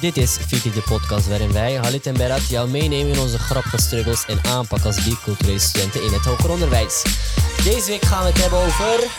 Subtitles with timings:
[0.00, 3.78] Dit is Fiti de podcast waarin wij, Halit en Berat, jou meenemen in onze grappige
[3.80, 7.02] struggles en aanpak als biculturele studenten in het hoger onderwijs.
[7.64, 9.10] Deze week gaan we het hebben over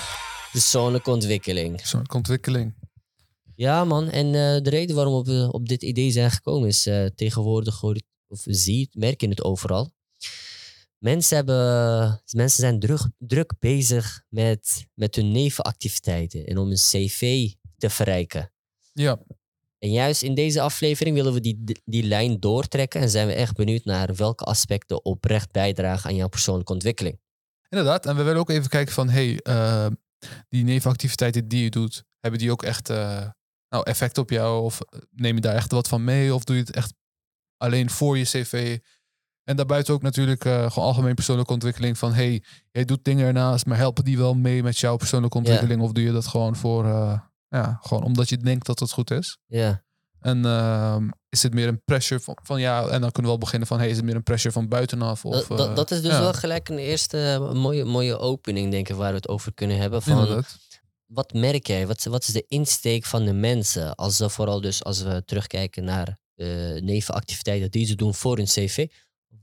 [0.52, 1.88] persoonlijke ontwikkeling.
[1.88, 2.74] Zo'n ontwikkeling.
[3.56, 6.86] Ja man, en eh, de reden waarom we op, op dit idee zijn gekomen is
[6.88, 9.92] eh, tegenwoordig, hoor ik- of zie, merk je het overal.
[10.98, 17.50] Mensen, hebben, mensen zijn druk, druk bezig met, met hun nevenactiviteiten en om hun cv
[17.78, 18.52] te verrijken.
[18.94, 19.20] Ja,
[19.84, 23.56] En juist in deze aflevering willen we die, die lijn doortrekken en zijn we echt
[23.56, 27.20] benieuwd naar welke aspecten oprecht bijdragen aan jouw persoonlijke ontwikkeling.
[27.70, 28.06] inderdaad.
[28.06, 29.88] En we willen ook even kijken van, hey, eh,
[30.50, 33.28] die nevenactiviteiten die je doet, hebben die ook echt eh,
[33.70, 34.64] nou, effect op jou?
[34.64, 34.80] Of
[35.12, 36.34] neem je daar echt wat van mee?
[36.34, 36.94] Of doe je het echt
[37.58, 38.80] alleen voor je cv?
[39.44, 43.66] En daarbuiten ook natuurlijk eh, gewoon algemeen persoonlijke ontwikkeling van, hey, jij doet dingen ernaast,
[43.66, 45.82] maar helpen die wel mee met jouw persoonlijke ontwikkeling?
[45.82, 47.20] Of doe je dat gewoon voor, eh,
[47.52, 49.38] ja, gewoon omdat je denkt dat het goed is?
[49.46, 49.84] Ja,
[50.20, 53.38] En ehm, is het meer een pressure van, van ja, en dan kunnen we wel
[53.38, 55.26] beginnen van, hey, is het meer een pressure van buitenaf?
[55.26, 58.18] Of, dat, dat, eh, dat is dus ja, wel gelijk een eerste eh, mooie, mooie
[58.18, 60.02] opening, denk ik, waar we het over kunnen hebben.
[60.02, 60.58] Van, inderdaad.
[61.06, 61.88] wat merk jij?
[61.88, 63.96] Wat, wat is de insteek van de mensen?
[63.96, 68.46] Als ze vooral dus als we terugkijken naar eh nevenactiviteiten die ze doen voor hun
[68.46, 68.88] cv.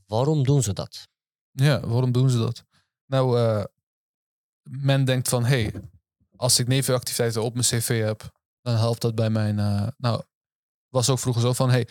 [0.06, 1.08] Waarom doen ze dat?
[1.52, 2.64] Ja, waarom doen ze dat?
[3.06, 3.38] Nou,
[4.62, 5.72] men denkt van, hey,
[6.38, 8.30] als ik nevenactiviteiten op mijn cv heb,
[8.62, 9.58] dan helpt dat bij mijn...
[9.58, 10.22] eh, nou,
[10.88, 11.88] was ook vroeger zo van, hey,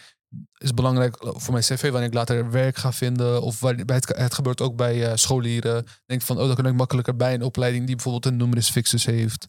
[0.57, 3.41] is belangrijk voor mijn cv wanneer ik later werk ga vinden.
[3.41, 5.85] Of waar, bij het, het gebeurt ook bij eh, scholieren.
[6.05, 9.05] Denk van, oh, dan kan ik makkelijker bij een opleiding die bijvoorbeeld een numerus fixus
[9.05, 9.45] heeft.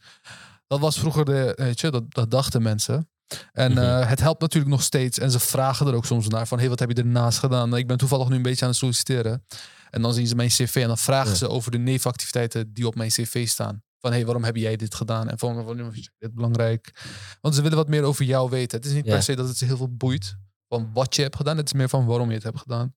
[0.66, 3.08] Dat was vroeger de, weet je, dat, dat dachten mensen.
[3.52, 3.80] En Mhm.
[3.82, 5.18] eh, het helpt natuurlijk nog steeds.
[5.18, 7.76] En ze vragen er ook soms naar van, hey, wat heb je ernaast gedaan?
[7.76, 9.44] Ik ben toevallig nu een beetje aan het solliciteren.
[9.90, 11.36] En dan zien ze mijn cv en dan vragen Ja.
[11.36, 13.82] ze over de nevenactiviteiten die op mijn cv staan.
[14.00, 15.28] Van, hey, waarom heb jij dit gedaan?
[15.28, 16.92] En van, waarom is dit belangrijk?
[17.40, 18.76] Want ze willen wat meer over jou weten.
[18.78, 20.36] Het is niet per se dat het ze heel veel boeit
[20.68, 21.56] van wat je hebt gedaan.
[21.56, 22.96] Het is meer van waarom je het hebt gedaan.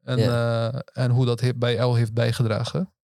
[0.00, 2.94] En, eh, en hoe dat he- bij jou heeft bijgedragen.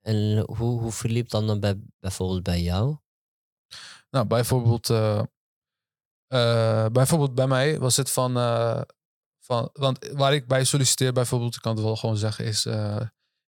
[0.00, 2.96] En hoe, hoe verliep dan, dan bij, bijvoorbeeld bij jou?
[4.10, 5.22] Nou, bijvoorbeeld, eh,
[6.26, 8.80] eh, bijvoorbeeld bij mij was het van, eh,
[9.44, 13.00] van, want waar ik bij solliciteer bijvoorbeeld, ik kan het wel gewoon zeggen, is, eh,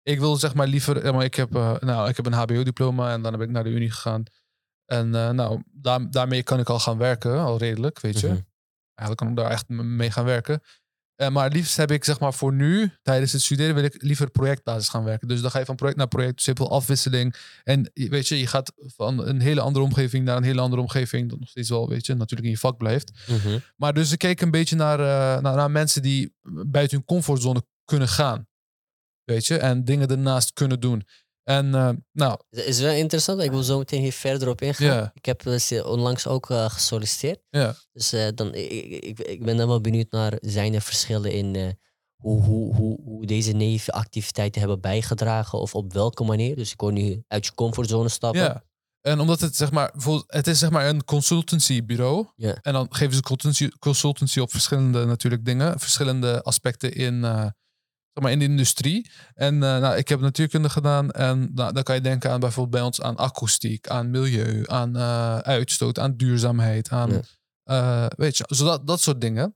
[0.07, 3.21] ik wil zeg maar liever, maar ik heb, eh, nou, ik heb een HBO-diploma en
[3.21, 4.23] dan heb ik naar de Unie gegaan.
[4.85, 8.27] En eh, nou, daar, daarmee kan ik al gaan werken, al redelijk, weet je.
[8.27, 8.39] Mhm.
[8.93, 10.61] Eigenlijk kan ik daar echt mee gaan werken.
[11.15, 14.01] Eh, maar het liefst heb ik zeg maar voor nu, tijdens het studeren, wil ik
[14.01, 15.27] liever projectbasis gaan werken.
[15.27, 17.35] Dus dan ga je van project naar project, simpel afwisseling.
[17.63, 21.29] En weet je, je gaat van een hele andere omgeving naar een hele andere omgeving.
[21.29, 23.11] Dat nog steeds wel, weet je, natuurlijk in je vak blijft.
[23.27, 23.59] Mhm.
[23.75, 24.97] Maar dus ik keek een beetje naar,
[25.41, 26.33] naar, naar mensen die
[26.65, 28.47] buiten hun comfortzone kunnen gaan.
[29.31, 31.07] Weet je, en dingen ernaast kunnen doen.
[31.43, 33.41] En eh, nou, is wel interessant.
[33.41, 35.11] Ik wil zo meteen hier verder op ingaan.
[35.13, 37.39] Ik heb eh, onlangs ook eh, gesolliciteerd.
[37.91, 41.77] Dus dan, ik, ik, ben dan wel benieuwd naar, zijn er verschillen in
[42.15, 46.55] hoe, hoe, hoe, hoe deze nevenactiviteiten hebben bijgedragen of op welke manier?
[46.55, 48.41] Dus ik hoor nu uit je comfortzone stappen.
[48.41, 48.63] Ja.
[49.01, 49.93] En omdat het zeg maar,
[50.27, 52.27] het is zeg maar een consultancybureau.
[52.61, 57.23] En dan geven ze consultancy, consultancy op verschillende natuurlijk dingen, verschillende aspecten in,
[58.23, 59.09] maar in de industrie.
[59.33, 62.75] En eh, nou, ik heb natuurkunde gedaan en nou, dan kan je denken aan bijvoorbeeld
[62.75, 67.21] bij ons aan akoestiek, aan milieu, aan eh, uitstoot, aan duurzaamheid, aan Ja.
[67.63, 69.55] eh, weet je, zodat dat soort dingen.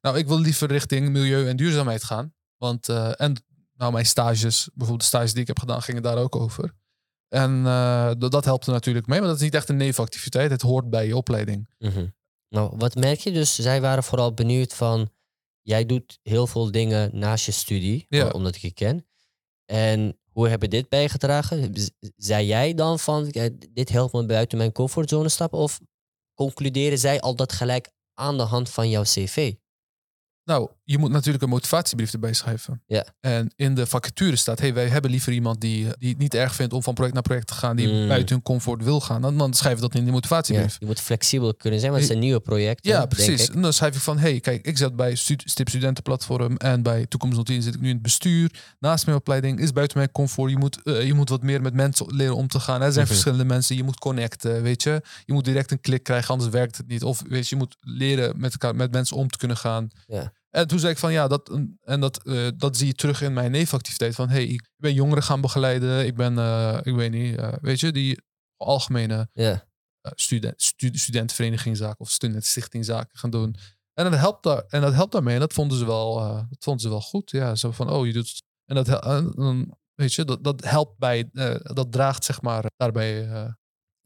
[0.00, 3.44] Nou, ik wil liever richting milieu en duurzaamheid gaan, want en
[3.76, 6.74] nou mijn stages, bijvoorbeeld de stages die ik heb gedaan, gingen daar ook over.
[7.28, 7.62] En
[8.18, 10.50] dat, dat helpt er natuurlijk mee, maar dat is niet echt een nevenactiviteit.
[10.50, 11.68] Het hoort bij je opleiding.
[11.78, 12.06] Mhm.
[12.48, 13.54] Nou, wat merk je dus?
[13.54, 15.10] Zij waren vooral benieuwd van,
[15.62, 18.28] jij doet heel veel dingen naast je studie, Ja.
[18.28, 19.06] omdat ik je ken.
[19.64, 21.72] En hoe hebben dit bijgedragen?
[22.16, 23.34] Zei jij dan van,
[23.70, 25.58] dit helpt me buiten mijn comfortzone stappen?
[25.58, 25.80] Of
[26.34, 29.54] concluderen zij al dat gelijk aan de hand van jouw cv?
[30.44, 32.82] Nou, je moet natuurlijk een motivatiebrief erbij schrijven.
[32.86, 33.04] Ja.
[33.20, 36.54] En in de vacature staat, hey, wij hebben liever iemand die, die het niet erg
[36.54, 38.08] vindt om van project naar project te gaan, die Mm.
[38.08, 39.22] buiten hun comfort wil gaan.
[39.22, 40.76] Dan, dan schrijf je dat in die Ja, motivatiebrief.
[40.78, 42.84] je moet flexibel kunnen zijn, want het is een nieuwe project.
[42.86, 43.50] Ja, precies.
[43.50, 47.44] En dan schrijf ik van, hey, kijk, ik zit bij Stip Studentenplatform en bij Toekomst
[47.46, 48.50] 010 zit ik nu in het bestuur.
[48.78, 50.50] Naast mijn opleiding is buiten mijn comfort.
[50.50, 52.82] Je moet, eh, je moet wat meer met mensen leren om te gaan.
[52.82, 53.12] Er zijn Mhm.
[53.12, 53.76] verschillende mensen.
[53.76, 55.02] Je moet connecten, weet je.
[55.24, 57.02] Je moet direct een klik krijgen, anders werkt het niet.
[57.04, 59.88] Of weet je, je moet leren met, elkaar, met mensen om te kunnen gaan.
[60.06, 60.32] Ja.
[60.50, 63.32] En toen zei ik van ja, dat, en dat, eh, dat zie je terug in
[63.32, 64.14] mijn nevenactiviteit.
[64.14, 66.06] Van hey, ik ben jongeren gaan begeleiden.
[66.06, 68.20] Ik ben, eh, ik weet niet, eh, weet je, die
[68.56, 69.28] algemene
[70.00, 73.56] eh, student, stu- studentenverenigingszaken of studentenstichtingzaken gaan doen.
[73.94, 75.34] En dat helpt, daar, en dat helpt daarmee.
[75.34, 76.14] En dat vonden ze wel,
[76.48, 77.30] dat vonden ze wel goed.
[77.30, 78.42] Ja, zo van, oh, je doet...
[78.64, 81.28] En dat, en weet je, dat, dat helpt bij,
[81.62, 83.28] dat draagt zeg maar daarbij.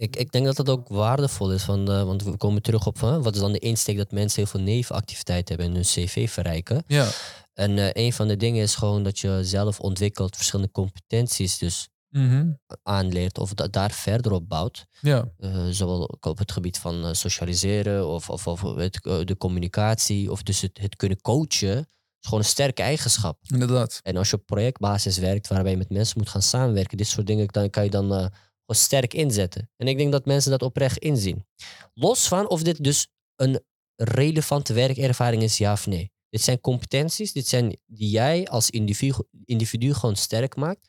[0.05, 2.99] Ik, ik denk dat dat ook waardevol is, van, eh, want we komen terug op
[2.99, 6.85] wat is dan de insteek dat mensen heel veel nevenactiviteiten hebben en hun cv verrijken.
[6.87, 7.09] Ja.
[7.55, 11.89] En eh, een van de dingen is gewoon dat je zelf ontwikkelt verschillende competenties dus
[12.11, 12.47] Mhm.
[12.83, 14.87] aanleert of da- daar verder op bouwt.
[15.01, 15.29] Ja.
[15.39, 20.61] Eh, zowel op het gebied van socialiseren of, of, of het, de communicatie of dus
[20.61, 21.79] het, het kunnen coachen.
[21.79, 21.85] is
[22.21, 23.39] gewoon een sterke eigenschap.
[23.47, 24.01] Inderdaad.
[24.03, 27.27] En als je op projectbasis werkt waarbij je met mensen moet gaan samenwerken, dit soort
[27.27, 28.31] dingen, dan kan je dan
[28.67, 29.71] gewoon sterk inzetten.
[29.77, 31.47] En ik denk dat mensen dat oprecht inzien.
[31.95, 33.65] Los van of dit dus een
[33.97, 36.13] relevante werkervaring is, ja of nee.
[36.29, 39.15] Dit zijn competenties, dit zijn die jij als individu,
[39.45, 40.89] individu gewoon sterk maakt.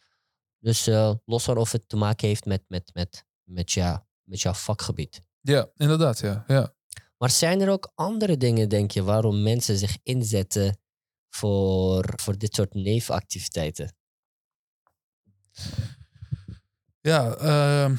[0.59, 4.41] Dus eh, los van of het te maken heeft met, met, met, met, ja, met
[4.41, 5.21] jouw vakgebied.
[5.41, 6.19] Ja, inderdaad.
[6.19, 6.43] Ja.
[6.47, 6.73] ja.
[7.17, 10.77] Maar zijn er ook andere dingen, denk je, waarom mensen zich inzetten
[11.29, 13.95] voor, voor dit soort nevenactiviteiten?
[17.05, 17.95] Ja, ehm,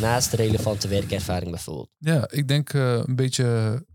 [0.00, 1.90] Naast relevante werkervaring bijvoorbeeld.
[1.98, 3.86] ja, ik denk eh, een beetje,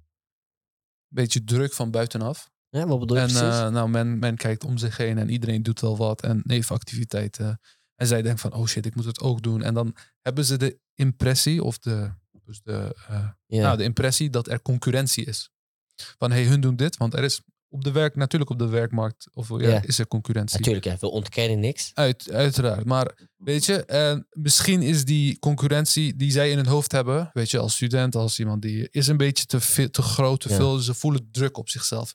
[1.07, 2.49] beetje druk van buitenaf.
[2.69, 3.59] Ja, wat bedoel je En precies?
[3.59, 6.21] eh, nou, men, men kijkt om zich heen en iedereen doet wel wat.
[6.21, 7.59] En nevenactiviteiten.
[7.95, 9.61] En zij denken van, oh shit, ik moet het ook doen.
[9.63, 12.11] En dan hebben ze de impressie, of de,
[12.43, 13.61] dus de, eh, ja.
[13.61, 15.49] nou, de impressie dat er concurrentie is.
[16.17, 16.97] Van, hey, hun doen dit.
[16.97, 17.41] Want er is
[17.75, 19.81] op de werk, natuurlijk op de werkmarkt, of ja, Ja.
[19.83, 20.57] is er concurrentie.
[20.57, 21.91] Natuurlijk, ja, we ontkennen niks.
[21.93, 22.85] Uit, uiteraard.
[22.85, 27.51] Maar weet je, eh, misschien is die concurrentie die zij in hun hoofd hebben, weet
[27.51, 30.77] je, als student, als iemand die is een beetje te, veel, te groot, te veel.
[30.77, 32.13] Ze voelen druk op zichzelf.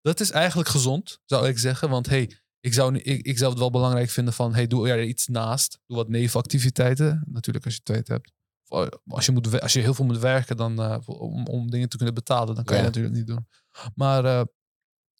[0.00, 1.88] Dat is eigenlijk gezond, zou ik zeggen.
[1.88, 2.30] Want hey,
[2.60, 5.78] ik zou, ik, ik zou het wel belangrijk vinden van, hey, doe er iets naast.
[5.86, 7.22] Doe wat nevenactiviteiten.
[7.26, 8.32] Natuurlijk als je tijd hebt.
[8.68, 11.70] Of, eh, Als je, moet, als je heel veel moet werken dan, eh, om, om
[11.70, 12.80] dingen te kunnen betalen, dan kan Ja.
[12.80, 13.46] je natuurlijk niet doen.
[13.94, 14.42] Maar, eh,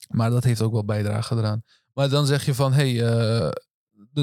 [0.09, 1.63] maar dat heeft ook wel bijdrage gedaan.
[1.93, 3.51] Maar dan zeg je van, hey, eh,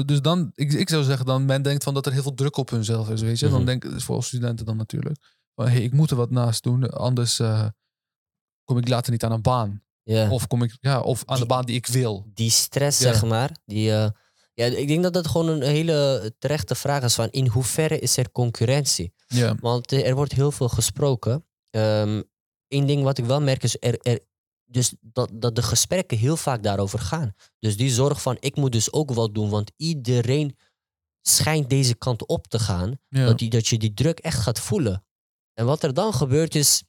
[0.06, 2.56] dus dan, ik, ik zou zeggen dan, men denkt van dat er heel veel druk
[2.56, 3.46] op hunzelf is, weet je.
[3.46, 3.54] Mhm.
[3.54, 5.16] Dan denken, voor studenten dan natuurlijk.
[5.54, 7.66] Van, hey, ik moet er wat naast doen, anders eh,
[8.64, 9.82] kom ik later niet aan een baan.
[10.30, 12.30] Of kom ik, ja, of aan de baan die ik wil.
[12.34, 13.12] Die stress, Ja.
[13.12, 13.56] zeg maar.
[13.64, 14.08] Die, eh,
[14.54, 18.16] ja, ik denk dat dat gewoon een hele terechte vraag is van in hoeverre is
[18.16, 19.12] er concurrentie?
[19.26, 21.44] Ja, Want er wordt heel veel gesproken.
[22.68, 24.20] Eén ding wat ik wel merk is er, er,
[24.74, 27.34] dus dat, dat de gesprekken heel vaak daarover gaan.
[27.58, 30.56] Dus die zorg van ik moet dus ook wat doen, want iedereen
[31.20, 32.98] schijnt deze kant op te gaan.
[33.08, 33.24] ja.
[33.24, 35.04] Dat, die, dat je die druk echt gaat voelen.
[35.52, 36.82] En wat er dan gebeurt is,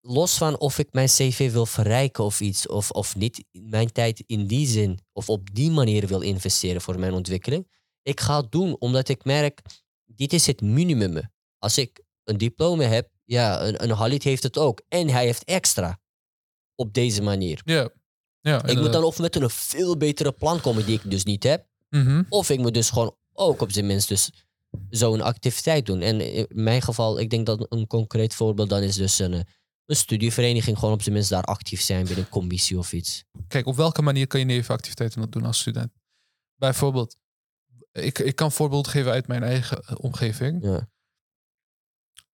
[0.00, 4.22] los van of ik mijn cv wil verrijken of iets, of, of niet, mijn tijd
[4.26, 7.68] in die zin of op die manier wil investeren voor mijn ontwikkeling.
[8.02, 9.62] Ik ga het doen omdat ik merk,
[10.04, 11.30] dit is het minimum.
[11.58, 14.82] Als ik een diploma heb, ja, een, een Halid heeft het ook.
[14.88, 15.98] En hij heeft extra.
[16.76, 17.60] Op deze manier.
[17.64, 17.88] ja.
[18.40, 21.42] ja Ik moet dan of met een veel betere plan komen die ik dus niet
[21.42, 21.66] heb.
[21.88, 22.22] Mhm.
[22.28, 24.30] Of ik moet dus gewoon ook op zijn minst dus
[24.90, 26.00] zo'n activiteit doen.
[26.00, 29.40] En in mijn geval, ik denk dat een concreet voorbeeld dan is dus een, eh,
[29.86, 30.78] een studievereniging.
[30.78, 33.24] Gewoon op zijn minst daar actief zijn binnen een commissie of iets.
[33.48, 35.92] Kijk, op welke manier kan je nevenactiviteiten doen als student?
[36.54, 37.16] Bijvoorbeeld,
[37.92, 40.64] ik, ik kan voorbeeld geven uit mijn eigen eh, omgeving.
[40.64, 40.88] Ja.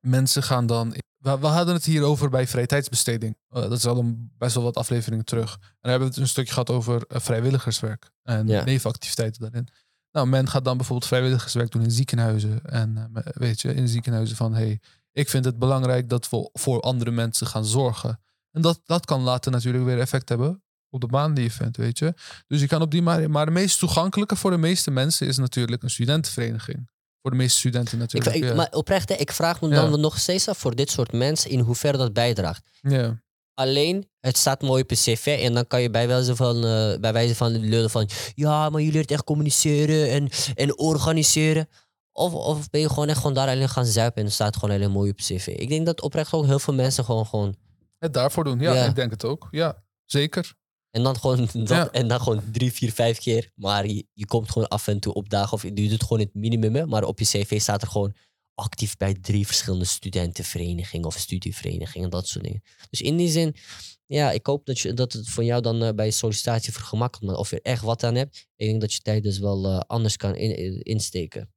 [0.03, 0.91] Mensen gaan dan.
[1.17, 3.37] We, we hadden het hier over bij vrije tijdsbesteding.
[3.49, 5.53] Eh, dat is al een, best wel wat afleveringen terug.
[5.53, 8.65] En dan hebben we het een stukje gehad over eh, vrijwilligerswerk en Ja.
[8.65, 9.69] nevenactiviteiten daarin.
[10.13, 12.65] Nou, men gaat dan bijvoorbeeld vrijwilligerswerk doen in ziekenhuizen.
[12.65, 14.81] En eh, weet je, in ziekenhuizen van hey,
[15.13, 18.21] ik vind het belangrijk dat we voor andere mensen gaan zorgen.
[18.51, 21.77] En dat, dat kan later natuurlijk weer effect hebben op de baan die je vindt,
[21.77, 22.15] weet je.
[22.47, 23.31] Dus je kan op die manier.
[23.31, 26.91] Maar de meest toegankelijke voor de meeste mensen is natuurlijk een studentenvereniging.
[27.23, 28.37] Voor de meeste studenten natuurlijk.
[28.37, 28.55] ik- ja.
[28.55, 29.75] Maar oprecht, hè, ik vraag me Ja.
[29.91, 32.63] dan nog steeds af voor dit soort mensen in hoeverre dat bijdraagt.
[32.81, 33.21] ja.
[33.55, 36.99] Alleen, het staat mooi op je cv en dan kan je bij wijze van, eh,
[37.01, 38.09] bij wijze van lullen van...
[38.35, 41.69] Ja, maar je leert echt communiceren en, en organiseren.
[42.13, 44.75] Of, of ben je gewoon echt gewoon daar alleen gaan zuipen en het staat gewoon
[44.75, 45.47] alleen mooi op cv.
[45.47, 47.27] Ik denk dat oprecht ook heel veel mensen gewoon...
[47.27, 47.57] gewoon
[47.99, 48.85] Het daarvoor doen, ja, Ja.
[48.85, 49.49] ik denk het ook.
[49.51, 50.55] Ja, zeker.
[50.93, 51.91] En, dan gewoon dat, Ja.
[51.91, 53.51] en dan gewoon drie, vier, vijf keer.
[53.55, 56.35] Maar je, je komt gewoon af en toe op dagen of je doet gewoon het
[56.35, 56.89] minimum.
[56.89, 58.15] Maar op je cv staat er gewoon
[58.55, 62.11] actief bij drie verschillende studentenverenigingen of studieverenigingen.
[62.11, 62.63] Dat soort dingen.
[62.91, 63.55] Dus in die zin,
[64.07, 67.39] ja, ik hoop dat, je, dat het voor jou dan eh, bij sollicitatie vergemakkelijkt maakt.
[67.41, 68.47] Of je er echt wat aan hebt.
[68.57, 71.53] Ik denk dat je tijd dus wel eh, anders kan in- in- insteken.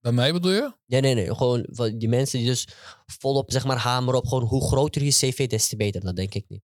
[0.00, 0.72] Bij mij bedoel je?
[0.86, 1.34] Nee, nee, nee.
[1.34, 2.68] Gewoon van die mensen die dus
[3.06, 6.00] volop, zeg maar, hameren op gewoon hoe groter je cv, des te beter.
[6.00, 6.62] Dat denk ik niet.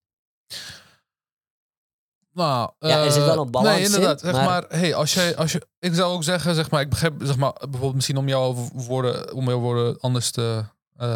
[2.34, 4.22] Nou, Ja, er zit eh, wel een balans Nee, inderdaad.
[4.22, 6.80] in, Zeg maar- maar, hey, als jij, als je, ik zou ook zeggen, zeg maar,
[6.80, 10.64] ik begrijp, zeg maar, bijvoorbeeld misschien om jouw woorden, om jouw woorden anders te,
[10.96, 11.08] eh,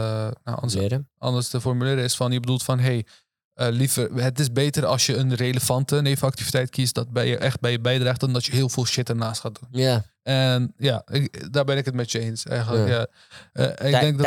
[0.44, 0.74] nou, anders,
[1.18, 3.06] anders te formuleren, is van, je bedoelt van, hey,
[3.54, 7.60] eh, liever, het is beter als je een relevante nevenactiviteit kiest, dat bij je echt
[7.60, 9.68] bij je bijdraagt, dan dat je heel veel shit ernaast gaat doen.
[9.82, 12.88] Ja, En ja, ik, daar ben ik het met je eens eigenlijk.
[12.88, 13.06] Ja.
[13.52, 13.68] Ja.
[13.68, 14.26] Eh, ik denk dat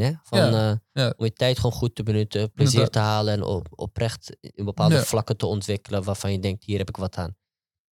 [0.00, 0.12] hè?
[0.22, 1.14] Van, Ja, eh, ja.
[1.16, 5.04] Om je tijd gewoon goed te benutten, plezier te halen en op, oprecht in bepaalde
[5.04, 7.36] vlakken te ontwikkelen waarvan je denkt, hier heb ik wat aan.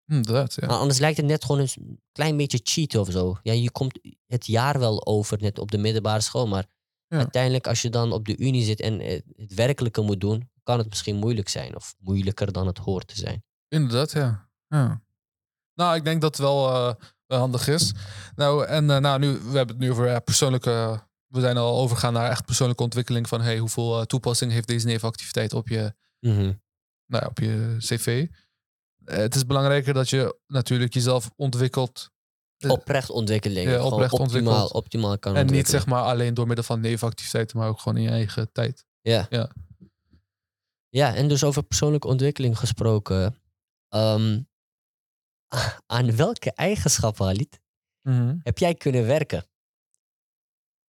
[0.08, 0.68] inderdaad, ja.
[0.68, 3.38] Maar anders lijkt het net gewoon een klein beetje cheaten of zo.
[3.42, 6.66] Ja, je komt het jaar wel over net op de middelbare school, maar
[7.08, 9.00] uiteindelijk als je dan op de unie zit en
[9.36, 13.16] het werkelijke moet doen, kan het misschien moeilijk zijn of moeilijker dan het hoort te
[13.16, 13.44] zijn.
[13.68, 14.50] Inderdaad, ja.
[14.68, 15.02] ja.
[15.76, 16.96] Nou, ik denk dat wel eh, wel
[17.28, 17.92] handig is.
[18.36, 21.02] Nou, en eh, nou, nu, we hebben het nu over persoonlijke...
[21.28, 24.86] We zijn al overgegaan naar echt persoonlijke ontwikkeling van hey, hoeveel eh, toepassing heeft deze
[24.86, 26.52] nevenactiviteit op je, Mhm.
[27.06, 28.28] nou, op je cv.
[29.06, 32.12] Eh, het is belangrijker dat je natuurlijk jezelf ontwikkelt.
[32.68, 33.70] Oprecht ontwikkeling.
[33.70, 37.68] Ja, oprecht optimaal, optimaal kan en niet zeg maar alleen door middel van nevenactiviteiten, maar
[37.68, 38.86] ook gewoon in je eigen tijd.
[39.02, 39.28] Ja.
[39.30, 39.50] Ja.
[40.90, 43.38] Ja, en dus over persoonlijke ontwikkeling gesproken.
[43.90, 44.42] ehm,
[45.96, 47.60] aan welke eigenschappen, Halit,
[48.44, 49.46] heb jij kunnen werken?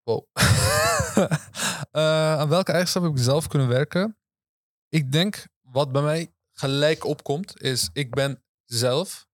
[0.03, 0.25] Wow.
[1.91, 4.19] Eh, aan welke eigenschap heb ik zelf kunnen werken?
[4.89, 9.27] Ik denk wat bij mij gelijk opkomt is ik ben zelf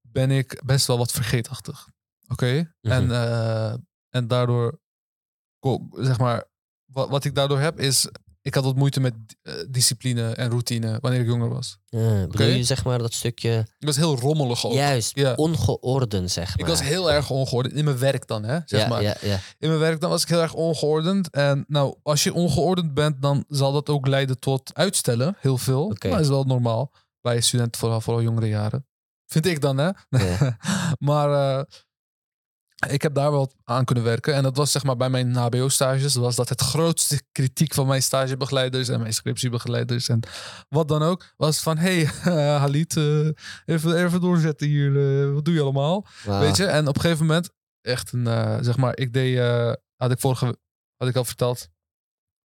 [0.00, 1.88] ben ik best wel wat vergeetachtig.
[2.28, 2.74] Oké?
[2.80, 2.92] Mhm.
[2.92, 3.74] En, eh,
[4.08, 4.80] en daardoor
[5.92, 6.44] zeg maar
[6.84, 8.08] wat, wat ik daardoor heb is
[8.48, 11.78] ik had wat moeite met eh, discipline en routine wanneer ik jonger was.
[11.90, 12.44] Oké.
[12.44, 14.72] je zeg maar dat stukje, Ik was heel rommelig ook.
[14.72, 15.34] juist, Ja.
[15.34, 16.58] ongeordend zeg maar.
[16.58, 18.58] Ik was heel erg ongeordend in mijn werk dan, hè?
[18.64, 19.02] Zeg ja, maar.
[19.02, 19.38] ja, ja.
[19.58, 21.30] in mijn werk dan was ik heel erg ongeordend.
[21.30, 25.36] En nou, als je ongeordend bent, dan zal dat ook leiden tot uitstellen.
[25.40, 25.88] Heel veel.
[25.88, 28.86] Maar dat is wel normaal bij studenten, vooral, vooral jongere jaren.
[29.26, 29.90] Vind ik dan, hè?
[30.08, 30.56] Ja.
[31.08, 31.64] maar eh,
[32.86, 34.34] ik heb daar wel aan kunnen werken.
[34.34, 36.14] En dat was zeg maar bij mijn HBO-stages.
[36.14, 40.08] Was dat het grootste kritiek van mijn stagebegeleiders en mijn scriptiebegeleiders.
[40.08, 40.20] En
[40.68, 41.32] wat dan ook.
[41.36, 42.04] Was van, hey,
[42.58, 43.28] Halit, eh,
[43.64, 45.22] even, even doorzetten hier.
[45.26, 46.06] eh, wat doe je allemaal?
[46.40, 49.72] Weet je, en op een gegeven moment, echt een, eh, zeg maar, ik deed, eh,
[49.96, 50.58] had ik vorige,
[50.96, 51.68] had ik al verteld,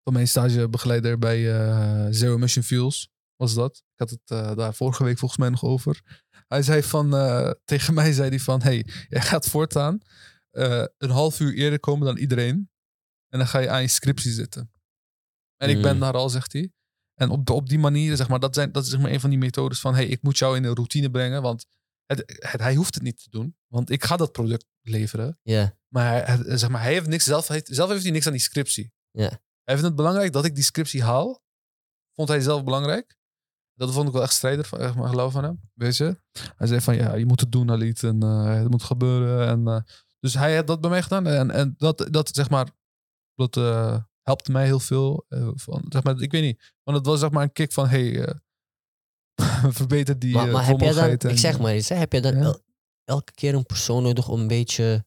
[0.04, 3.76] van mijn stagebegeleider bij eh Zero Emission Fuels, was dat.
[3.78, 6.24] Ik had het eh, daar vorige week volgens mij nog over.
[6.51, 10.00] Hij zei van, eh, tegen mij zei hij van, hey, jij gaat voortaan
[10.51, 12.70] eh, een half uur eerder komen dan iedereen.
[13.27, 14.72] En dan ga je aan je scriptie zitten.
[15.58, 16.00] En ik ben Mm.
[16.00, 16.72] daar al, zegt hij.
[17.13, 19.29] En op, op die manier, zeg maar, dat, zijn, dat is zeg maar een van
[19.29, 21.65] die methodes van, hey, ik moet jou in een routine brengen, want
[22.05, 25.39] het, het- hij hoeft het niet te doen, want ik ga dat product leveren.
[25.88, 28.31] Maar hij, hij- zeg maar, hij heeft niks zelf, heeft, zelf heeft hij niks aan
[28.31, 28.91] die scriptie.
[29.63, 31.41] Hij vindt het belangrijk dat ik die scriptie haal.
[32.15, 33.17] Vond hij zelf belangrijk.
[33.74, 35.62] Dat vond ik wel echt strijder van, echt maar geloof van hem.
[35.74, 36.18] Weet je?
[36.56, 38.04] Hij zei van ja, je moet het doen, Alit.
[38.04, 39.48] En eh, het moet gebeuren.
[39.48, 39.82] En, eh,
[40.20, 41.28] dus hij heeft dat bij mij gedaan.
[41.28, 42.70] En, en dat, dat zeg maar,
[43.36, 45.25] dat eh, helpte mij heel veel.
[45.56, 46.74] van, zeg maar, ik weet niet.
[46.84, 48.36] Want het was zeg maar een kick van hey,
[49.80, 52.22] verbeter die maar, maar heb jij dan, en, ik zeg maar iets, hè, heb jij
[52.22, 52.42] dan ja.
[52.42, 52.62] el-
[53.04, 55.06] elke keer een persoon nodig om een beetje,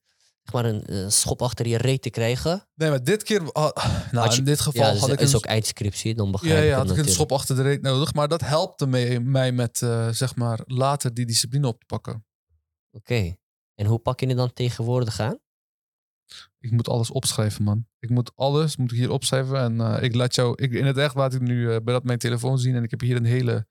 [0.53, 2.67] maar een eh, schop achter je reet te krijgen?
[2.75, 3.77] Nee, maar dit keer, ah,
[4.13, 6.31] nou, Had je- in dit geval Ja, had dat ik is een ook eindscriptie, dan
[6.31, 7.17] begrijp Ja, ik ja had ik een natuurlijk.
[7.17, 8.15] schop achter de reet nodig.
[8.15, 12.27] Maar dat helpte mij, mij met, eh, zeg maar, later die discipline op te pakken.
[12.91, 13.35] Oké.
[13.75, 15.39] En hoe pak je het dan tegenwoordig aan?
[16.59, 17.87] Ik moet alles opschrijven, man.
[17.99, 19.59] Ik moet alles moet ik hier opschrijven.
[19.59, 22.19] En eh, ik laat jou, ik, in het echt laat ik nu bij dat mijn
[22.19, 22.75] telefoon zien.
[22.75, 23.67] En ik heb hier een hele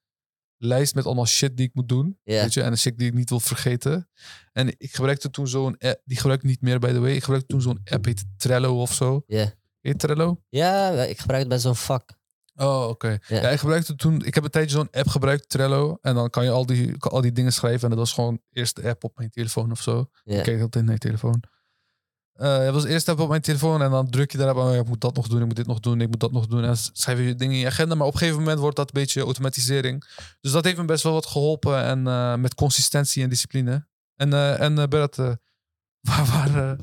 [0.63, 2.19] lijst met allemaal shit die ik moet doen.
[2.23, 2.61] Weet je?
[2.61, 4.09] En shit die ik niet wil vergeten.
[4.51, 7.11] En ik gebruikte toen zo'n app, die gebruik ik niet meer, by the way.
[7.11, 9.23] Ik gebruikte toen zo'n app, heet Trello of zo.
[9.27, 9.53] Ja.
[9.81, 10.41] Heet Trello?
[10.49, 12.21] Ja, ik gebruik het bij zo'n vak.
[12.55, 13.17] Oh, oké.
[13.27, 13.41] Ja.
[13.41, 13.49] Ja.
[13.49, 14.25] ik gebruikte toen.
[14.25, 15.97] Ik heb een tijdje zo'n app gebruikt, Trello.
[16.01, 17.83] En dan kan je al die, al die dingen schrijven.
[17.83, 20.09] En dat was gewoon eerst de app op mijn telefoon of zo.
[20.23, 21.43] Ik keek altijd in mijn telefoon.
[22.33, 23.81] Eh het was eerst app op mijn telefoon.
[23.81, 24.57] En dan druk je daarop.
[24.57, 25.39] Oh, ja, ik moet dat nog doen.
[25.39, 26.01] Ik moet dit nog doen.
[26.01, 26.63] Ik moet dat nog doen.
[26.63, 27.95] En schrijf je dingen in je agenda.
[27.95, 30.03] Maar op een gegeven moment wordt dat een beetje automatisering.
[30.41, 31.83] Dus dat heeft me best wel wat geholpen.
[31.83, 33.87] En eh, met consistentie en discipline.
[34.15, 35.15] En, eh en Bert,
[36.07, 36.77] waar, waar,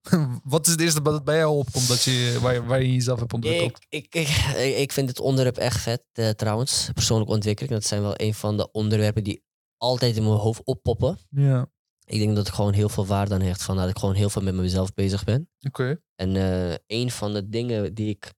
[0.44, 1.88] wat is het eerste dat bij jou opkomt?
[1.88, 3.76] Dat je, waar, je- waar je jezelf hebt ontwikkeld?
[3.88, 6.02] Ik, ik, ik, ik vind dit onderwerp echt vet,
[6.38, 6.90] trouwens.
[6.94, 7.72] Persoonlijke ontwikkeling.
[7.72, 9.42] Dat zijn wel een van de onderwerpen die
[9.76, 11.18] altijd in mijn hoofd oppoppen.
[11.28, 11.68] Ja,
[12.10, 14.30] Ik denk dat ik gewoon heel veel waarde aan hecht van dat ik gewoon heel
[14.30, 15.48] veel met mezelf bezig ben.
[15.66, 16.00] oké.
[16.16, 18.32] En eh, een van de dingen die ik,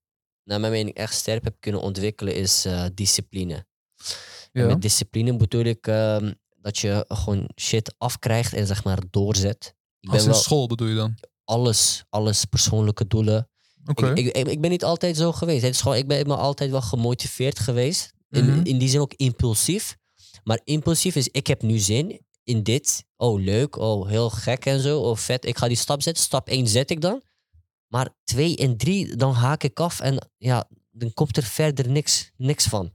[0.45, 3.55] naar mijn mening, echt sterk heb kunnen ontwikkelen is eh, discipline.
[4.53, 4.67] En Ja.
[4.67, 9.75] met discipline bedoel ik ehm, dat je gewoon shit afkrijgt en zeg maar doorzet.
[10.01, 11.15] Ik Als ben in wel school bedoel je dan?
[11.45, 13.49] alles, alles persoonlijke doelen.
[13.85, 14.13] Oké.
[14.15, 15.63] Ik, ik, ben niet altijd zo geweest.
[15.63, 18.13] Het is gewoon, ik ben immer altijd wel gemotiveerd geweest.
[18.31, 18.61] In, Mhm.
[18.67, 19.97] in die zin ook impulsief.
[20.45, 23.05] Maar impulsief is, ik heb nu zin in dit.
[23.23, 23.77] Oh, leuk.
[23.77, 25.01] Oh, heel gek en zo.
[25.01, 25.45] Oh, vet.
[25.45, 26.23] Ik ga die stap zetten.
[26.23, 27.23] Stap 1 zet ik dan.
[27.87, 30.01] Maar 2 en 3, dan haak ik af.
[30.01, 32.95] En ja, dan komt er verder niks, niks van.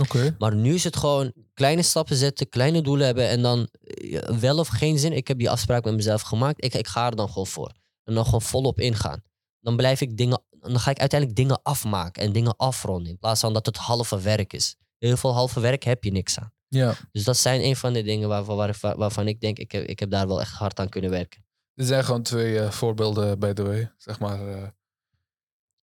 [0.00, 0.36] Oké.
[0.38, 4.58] Maar nu is het gewoon kleine stappen zetten, kleine doelen hebben en dan eh, wel
[4.58, 5.12] of geen zin.
[5.12, 6.64] Ik heb die afspraak met mezelf gemaakt.
[6.64, 7.72] Ik, ik ga er dan gewoon voor.
[8.04, 9.22] En dan gewoon volop ingaan.
[9.60, 13.10] Dan blijf ik dingen, dan ga ik uiteindelijk dingen afmaken en dingen afronden.
[13.10, 14.76] In plaats van dat het halve werk is.
[14.98, 16.52] Heel veel halve werk heb je niks aan.
[16.72, 16.94] Ja.
[17.12, 19.98] Dus dat zijn een van de dingen waarvan, waar- waarvan ik denk, ik heb, ik
[20.00, 21.44] heb daar wel echt hard aan kunnen werken.
[21.74, 23.92] Dit zijn gewoon twee eh, voorbeelden, by the way.
[23.96, 24.48] Zeg maar.
[24.48, 24.62] eh,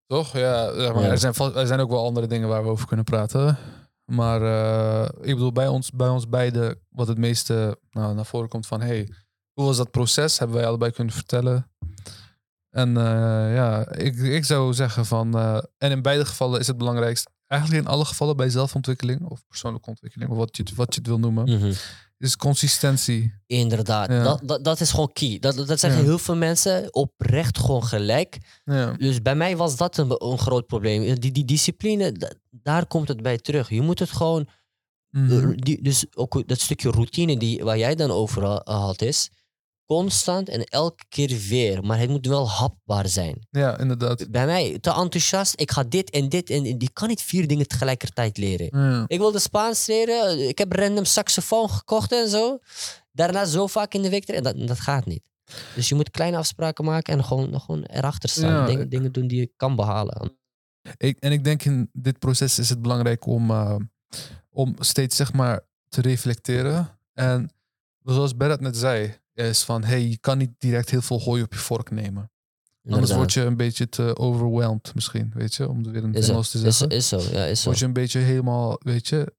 [0.05, 0.37] toch?
[0.37, 1.09] Ja, zeg maar, Ja.
[1.09, 3.57] Er, zijn, er zijn ook wel andere dingen waar we over kunnen praten.
[4.05, 8.49] Maar eh, ik bedoel, bij ons, bij ons beiden, wat het meeste nou, naar voren
[8.49, 8.81] komt van...
[8.81, 9.09] Hey,
[9.53, 10.37] hoe was dat proces?
[10.39, 11.71] Hebben wij allebei kunnen vertellen.
[12.69, 12.93] En
[13.53, 15.35] ja, ik, ik zou zeggen van...
[15.77, 17.29] en in beide gevallen is het belangrijkst...
[17.47, 20.29] Eigenlijk in alle gevallen bij zelfontwikkeling of persoonlijke ontwikkeling...
[20.31, 21.71] of wat je, het- wat je het wil noemen, Mhm.
[22.17, 23.33] is consistentie.
[23.45, 24.23] Inderdaad, Ja.
[24.23, 25.39] dat, dat, dat is gewoon key.
[25.39, 26.05] Dat, dat zeggen Ja.
[26.05, 28.37] heel veel mensen oprecht gewoon gelijk.
[28.65, 28.91] Ja.
[28.91, 31.19] Dus bij mij was dat een, een groot probleem.
[31.19, 33.69] Die, die discipline, da- daar komt het bij terug.
[33.69, 34.47] Je moet het gewoon,
[35.09, 35.49] Mhm.
[35.49, 39.29] eh, die, dus ook dat stukje routine die, waar jij dan over ha- had is,
[39.87, 41.83] constant en elke keer weer.
[41.83, 43.47] Maar het moet wel hapbaar zijn.
[43.49, 44.31] ja, inderdaad.
[44.31, 47.67] Bij mij, te enthousiast, ik ga dit en dit en die kan niet vier dingen
[47.67, 48.79] tegelijkertijd leren.
[48.79, 49.03] Ja.
[49.07, 50.47] Ik wilde Spaans leren.
[50.47, 52.59] Ik heb random saxofoon gekocht en zo.
[53.11, 54.27] Daarna zo vaak in de week.
[54.27, 55.29] En dat, dat gaat niet.
[55.75, 58.71] Dus je moet kleine afspraken maken en gewoon, gewoon erachter staan.
[58.71, 58.85] Ja.
[58.85, 60.37] Dingen doen die je kan behalen.
[60.97, 63.75] Ik, en ik denk in dit proces is het belangrijk om, eh,
[64.49, 66.99] om steeds zeg maar te reflecteren.
[67.13, 67.49] En
[68.03, 71.53] zoals Berat net zei, is van hey, je kan niet direct heel veel hooi op
[71.53, 72.31] je vork nemen.
[72.89, 76.49] Anders word je een beetje te overwhelmed misschien, weet je, om het weer is, Engels
[76.51, 76.97] te is, zeggen.
[76.97, 77.65] is zo, ja, is zo.
[77.67, 79.33] Word je een beetje helemaal, weet je,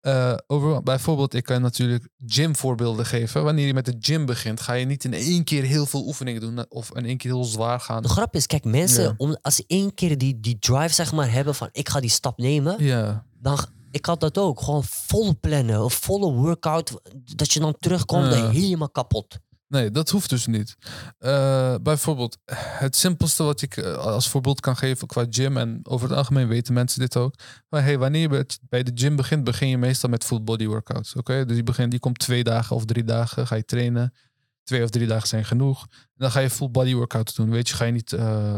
[0.00, 0.84] eh overwhelmed.
[0.84, 3.44] Bijvoorbeeld, ik kan natuurlijk gymvoorbeelden geven.
[3.44, 6.40] Wanneer je met de gym begint, ga je niet in één keer heel veel oefeningen
[6.40, 8.02] doen of in één keer heel zwaar gaan.
[8.02, 9.14] De grap is, kijk, mensen, Ja.
[9.16, 12.10] om, als ze één keer die, die drive zeg maar hebben van ik ga die
[12.10, 13.58] stap nemen, Ja, dan
[13.92, 14.60] ik had dat ook.
[14.60, 17.00] Gewoon vol plannen, een volle workout,
[17.36, 18.32] dat je dan terugkomt Ja.
[18.44, 19.38] en helemaal kapot.
[19.68, 20.76] Nee, dat hoeft dus niet.
[21.18, 26.08] Eh, bijvoorbeeld, het simpelste wat ik eh, als voorbeeld kan geven qua gym, en over
[26.08, 27.34] het algemeen weten mensen dit ook.
[27.68, 31.14] Maar hey, wanneer je bij- de gym begint, begin je meestal met full body workouts.
[31.14, 34.14] Oké, dus je begint, die komt twee dagen of drie dagen, ga je trainen.
[34.62, 35.82] Twee of drie dagen zijn genoeg.
[35.90, 37.50] En dan ga je full body workouts doen.
[37.50, 38.56] Weet je, ga je niet eh,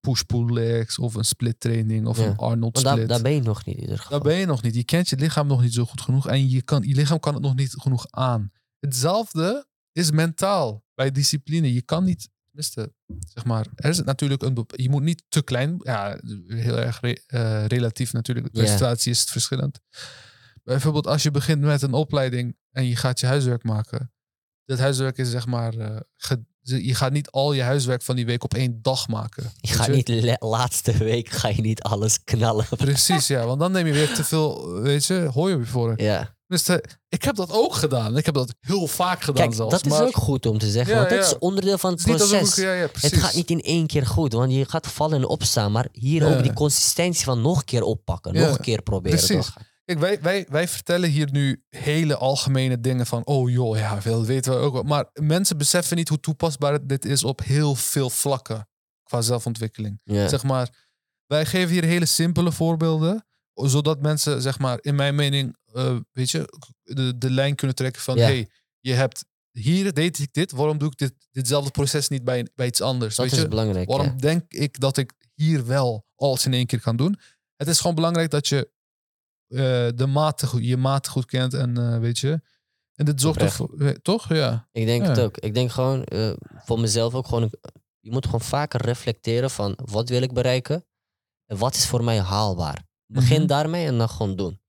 [0.00, 2.24] push-pull legs of een split training of Ja.
[2.26, 3.08] een Arnold daar, split.
[3.08, 4.10] daar ben je nog niet in ieder geval.
[4.20, 4.74] Daar ben je nog niet.
[4.74, 6.28] Je kent je lichaam nog niet zo goed genoeg.
[6.28, 8.50] En je, kan, je lichaam kan het nog niet genoeg aan.
[8.78, 11.72] Hetzelfde is mentaal bij discipline.
[11.74, 16.18] Je kan niet, zeg maar, er is natuurlijk een, je moet niet te klein, ja,
[16.46, 18.48] heel erg re- eh, relatief natuurlijk.
[18.52, 18.66] Ja.
[18.66, 19.80] situatie is het verschillend.
[20.62, 24.12] Bijvoorbeeld als je begint met een opleiding en je gaat je huiswerk maken.
[24.64, 25.72] Dat huiswerk is zeg maar,
[26.16, 29.52] ge- je gaat niet al je huiswerk van die week op één dag maken.
[29.60, 32.66] Je gaat niet, laatste week ga je niet alles knallen.
[32.76, 33.46] Precies, ja.
[33.46, 36.00] Want dan neem je weer te veel, weet je, hooi op je vork.
[36.00, 36.34] Ja.
[36.46, 36.68] Dus
[37.08, 38.16] ik heb dat ook gedaan.
[38.16, 39.82] Ik heb dat heel vaak gedaan Kijk, zelfs.
[39.82, 40.92] dat is ook goed om te zeggen.
[40.92, 41.24] Ja, want dat ja.
[41.24, 42.54] is onderdeel van het proces.
[42.54, 44.32] ja, het gaat niet in één keer goed.
[44.32, 45.72] Want je gaat vallen en opstaan.
[45.72, 48.34] Maar hier ook die consistentie van nog een keer oppakken.
[48.34, 49.18] Nog een keer proberen.
[49.18, 49.52] precies.
[49.90, 53.26] Kijk, wij, wij, wij vertellen hier nu hele algemene dingen van...
[53.26, 54.82] oh joh, ja, dat weten we ook wel.
[54.82, 58.68] Maar mensen beseffen niet hoe toepasbaar dit is op heel veel vlakken
[59.02, 60.00] qua zelfontwikkeling.
[60.04, 60.86] Zeg maar,
[61.26, 63.26] wij geven hier hele simpele voorbeelden...
[63.54, 68.02] zodat mensen, zeg maar, in mijn mening, eh, weet je, de, de lijn kunnen trekken
[68.02, 68.18] van...
[68.18, 68.48] Hey,
[68.80, 72.66] je hebt hier deed ik dit, waarom doe ik dit, ditzelfde proces niet bij, bij
[72.66, 73.16] iets anders?
[73.16, 73.48] dat weet is je?
[73.48, 73.88] belangrijk.
[73.88, 74.14] Waarom ja.
[74.16, 77.18] denk ik dat ik hier wel alles in één keer kan doen?
[77.56, 78.70] Het is gewoon belangrijk dat je
[79.50, 82.40] eh, de mate, goed- je maat goed kent en eh, weet je.
[82.94, 84.28] En dit zorgt ervoor, eh, toch?
[84.34, 84.68] Ja.
[84.72, 85.08] Ik denk Ja.
[85.08, 85.36] het ook.
[85.38, 86.06] Ik denk gewoon,
[86.64, 87.50] voor mezelf ook gewoon...
[88.00, 90.84] Je moet gewoon vaker reflecteren van wat wil ik bereiken?
[91.46, 92.82] En wat is voor mij haalbaar?
[93.06, 93.46] Begin Mhm.
[93.46, 94.60] daarmee en dan gewoon doen.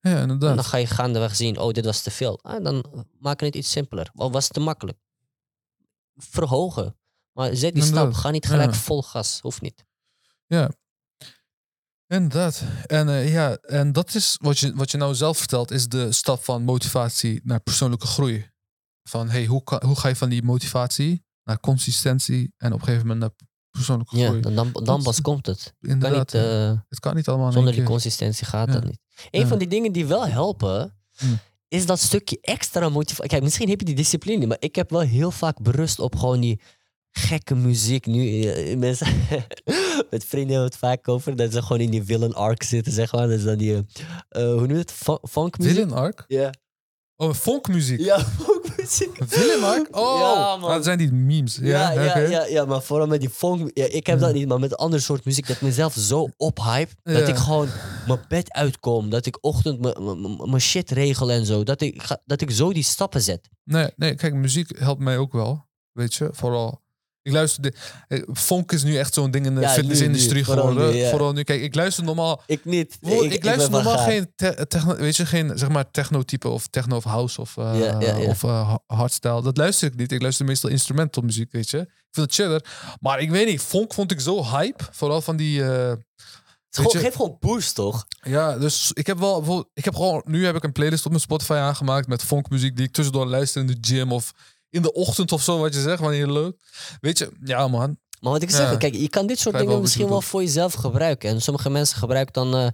[0.00, 0.54] Ja, En inderdaad.
[0.54, 2.38] dan ga je gaandeweg zien, oh, dit was te veel.
[2.42, 2.84] Ah, dan
[3.20, 4.10] we het iets simpeler.
[4.14, 4.98] Of was het te makkelijk?
[6.16, 6.96] Verhogen.
[7.32, 8.12] Maar zet die stap.
[8.12, 8.76] Ga niet gelijk Ja.
[8.76, 9.40] vol gas.
[9.40, 9.84] Hoeft niet.
[12.08, 12.62] Inderdaad.
[12.86, 16.12] En eh, ja, en dat is wat je, wat je nou zelf vertelt, is de
[16.12, 18.50] stap van motivatie naar persoonlijke groei.
[19.08, 22.84] Van hey, hoe, kan, hoe ga je van die motivatie naar consistentie en op een
[22.84, 24.40] gegeven moment naar persoonlijke Ja, groei?
[24.40, 25.74] dan, dan, dan pas komt het.
[25.80, 26.32] Kan Inderdaad.
[26.32, 26.70] niet, ja.
[26.70, 27.90] eh, het kan niet allemaal zonder die keer.
[27.90, 28.72] consistentie gaat Ja.
[28.72, 28.98] dat niet.
[29.30, 29.46] Een Ja.
[29.46, 31.26] van die dingen die wel helpen, Hm.
[31.68, 33.28] is dat stukje extra motivatie.
[33.30, 36.40] Kijk, misschien heb je die discipline, maar ik heb wel heel vaak berust op gewoon
[36.40, 36.60] die
[37.18, 38.06] gekke muziek.
[38.06, 39.06] Nu, eh, mensen,
[40.10, 43.12] met vrienden hebben het vaak over dat ze gewoon in die villain arc zitten, zeg
[43.12, 43.28] maar.
[43.28, 43.78] Dat is dan die, eh,
[44.42, 44.92] eh, hoe noem je het?
[44.92, 45.74] Fun- Funkmuziek?
[45.74, 46.24] Villain arc?
[46.28, 46.52] Ja.
[47.16, 48.00] Oh, folkmuziek.
[48.00, 49.18] Ja, folkmuziek.
[49.24, 49.88] Willem, Mike?
[49.90, 50.68] Oh, Ja, man.
[50.68, 51.58] ah, dat zijn die memes.
[51.62, 53.70] Ja, Ja, ja, ja, ja, maar vooral met die funk.
[53.74, 56.92] Ja, ik heb dat niet, maar met andere soort muziek dat ik mezelf zo ophype.
[57.02, 57.68] Dat ik gewoon
[58.06, 59.10] mijn bed uitkom.
[59.10, 59.80] Dat ik ochtend
[60.46, 61.62] mijn- shit regel en zo.
[61.62, 63.48] Dat ik, dat ik zo die stappen zet.
[63.64, 65.66] Nee, nee, kijk, muziek helpt mij ook wel.
[65.92, 66.84] Weet je, vooral.
[67.26, 67.62] Ik luister.
[67.62, 67.72] De,
[68.08, 70.90] eh, funk is nu echt zo'n ding in de Ja, fitnessindustrie geworden.
[70.92, 71.10] nu, ja.
[71.10, 71.42] Vooral nu.
[71.42, 72.42] Kijk, ik luister normaal.
[72.46, 72.98] Ik niet.
[73.00, 77.04] Ik, luister normaal geen, te- techno, weet je, geen zeg maar technotype of techno of
[77.04, 78.16] house of, ja.
[78.18, 79.42] of eh, ha- hardstyle.
[79.42, 80.12] Dat luister ik niet.
[80.12, 81.78] Ik luister meestal instrumental muziek, weet je.
[81.78, 82.64] Ik vind het chiller.
[83.00, 84.84] Maar ik weet niet, funk vond ik zo hype.
[84.90, 85.62] Vooral van die.
[85.64, 88.06] eh, Het is gewoon- boost, toch?
[88.22, 91.22] ja, dus ik heb wel ik heb gewoon, nu heb ik een playlist op mijn
[91.22, 94.32] Spotify aangemaakt met funkmuziek die ik tussendoor luister in de gym of
[94.76, 96.62] in de ochtend of zo, wat je zegt, wanneer je loopt.
[97.00, 97.98] Weet je, ja man.
[98.20, 98.56] Maar wat ik Ja.
[98.56, 101.28] zeg, kijk, je kan dit soort dingen misschien wel voor jezelf gebruiken.
[101.30, 102.66] En sommige mensen gebruiken dan eh,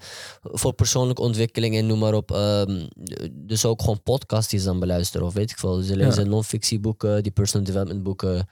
[0.43, 2.31] voor persoonlijke ontwikkeling en noem maar op.
[2.31, 2.87] ehm,
[3.33, 5.81] dus ook gewoon podcasts die ze dan beluisteren of weet ik veel.
[5.81, 8.49] Ze lezen non-fictieboeken, die personal development boeken.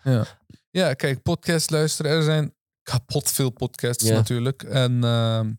[0.70, 2.10] Ja, kijk, podcast luisteren.
[2.12, 4.14] Er zijn kapot veel podcasts Ja.
[4.14, 4.62] natuurlijk.
[4.62, 5.56] En we-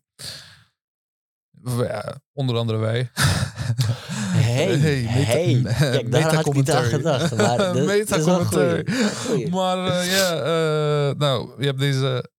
[1.64, 3.10] ja, onder andere wij.
[4.32, 5.60] Hey, hey.
[5.62, 7.36] meta- Kijk, daar had ik niet aan gedacht.
[7.36, 8.84] Maar goeie.
[9.26, 9.48] Goeie.
[9.50, 10.32] Maar eh, ja,
[11.10, 12.30] eh, nou, je hebt deze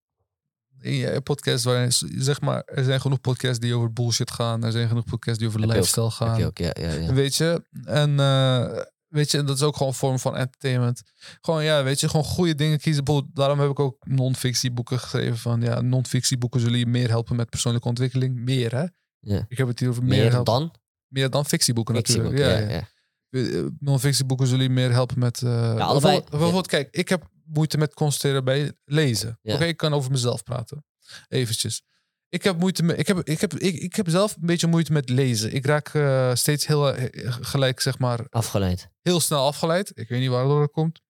[0.80, 4.64] in je podcast waarin, zeg maar, er zijn genoeg podcasts die over bullshit gaan.
[4.64, 5.74] Er zijn genoeg podcasts die over Heb ook.
[5.74, 6.42] lifestyle gaan.
[6.44, 7.12] ook, ja, ja, ja.
[7.12, 7.64] Weet je?
[7.84, 11.02] En eh, weet je, dat is ook gewoon een vorm van entertainment.
[11.40, 13.30] Gewoon, ja, weet je, gewoon goede dingen kiezen.
[13.32, 15.38] Daarom heb ik ook non-fictieboeken geschreven.
[15.38, 18.36] Van ja, non-fictieboeken zullen je meer helpen met persoonlijke ontwikkeling.
[18.44, 18.84] Meer, hè?
[19.24, 19.44] Ja.
[19.48, 20.72] Ik heb het hier over meer, dan
[21.06, 22.38] Meer dan fictieboeken natuurlijk.
[22.38, 22.68] Ja, Ja, ja.
[22.68, 22.88] ja.
[23.30, 25.42] Eh, Non-fictieboeken zullen je meer helpen met...
[25.42, 26.22] eh, allebei.
[26.30, 29.38] bijvoorbeeld, kijk, ik heb moeite met concentreren bij lezen.
[29.42, 29.54] Ja.
[29.54, 30.84] Oké, ik kan over mezelf praten.
[31.28, 31.82] Eventjes.
[32.28, 34.92] Ik heb, moeite met, ik, heb, ik, heb, ik, ik heb zelf een beetje moeite
[34.92, 35.54] met lezen.
[35.54, 36.94] Ik raak eh, steeds heel
[37.40, 38.88] gelijk, zeg maar, Afgeleid.
[39.02, 39.92] heel snel afgeleid.
[39.94, 41.00] Ik weet niet waardoor dat komt.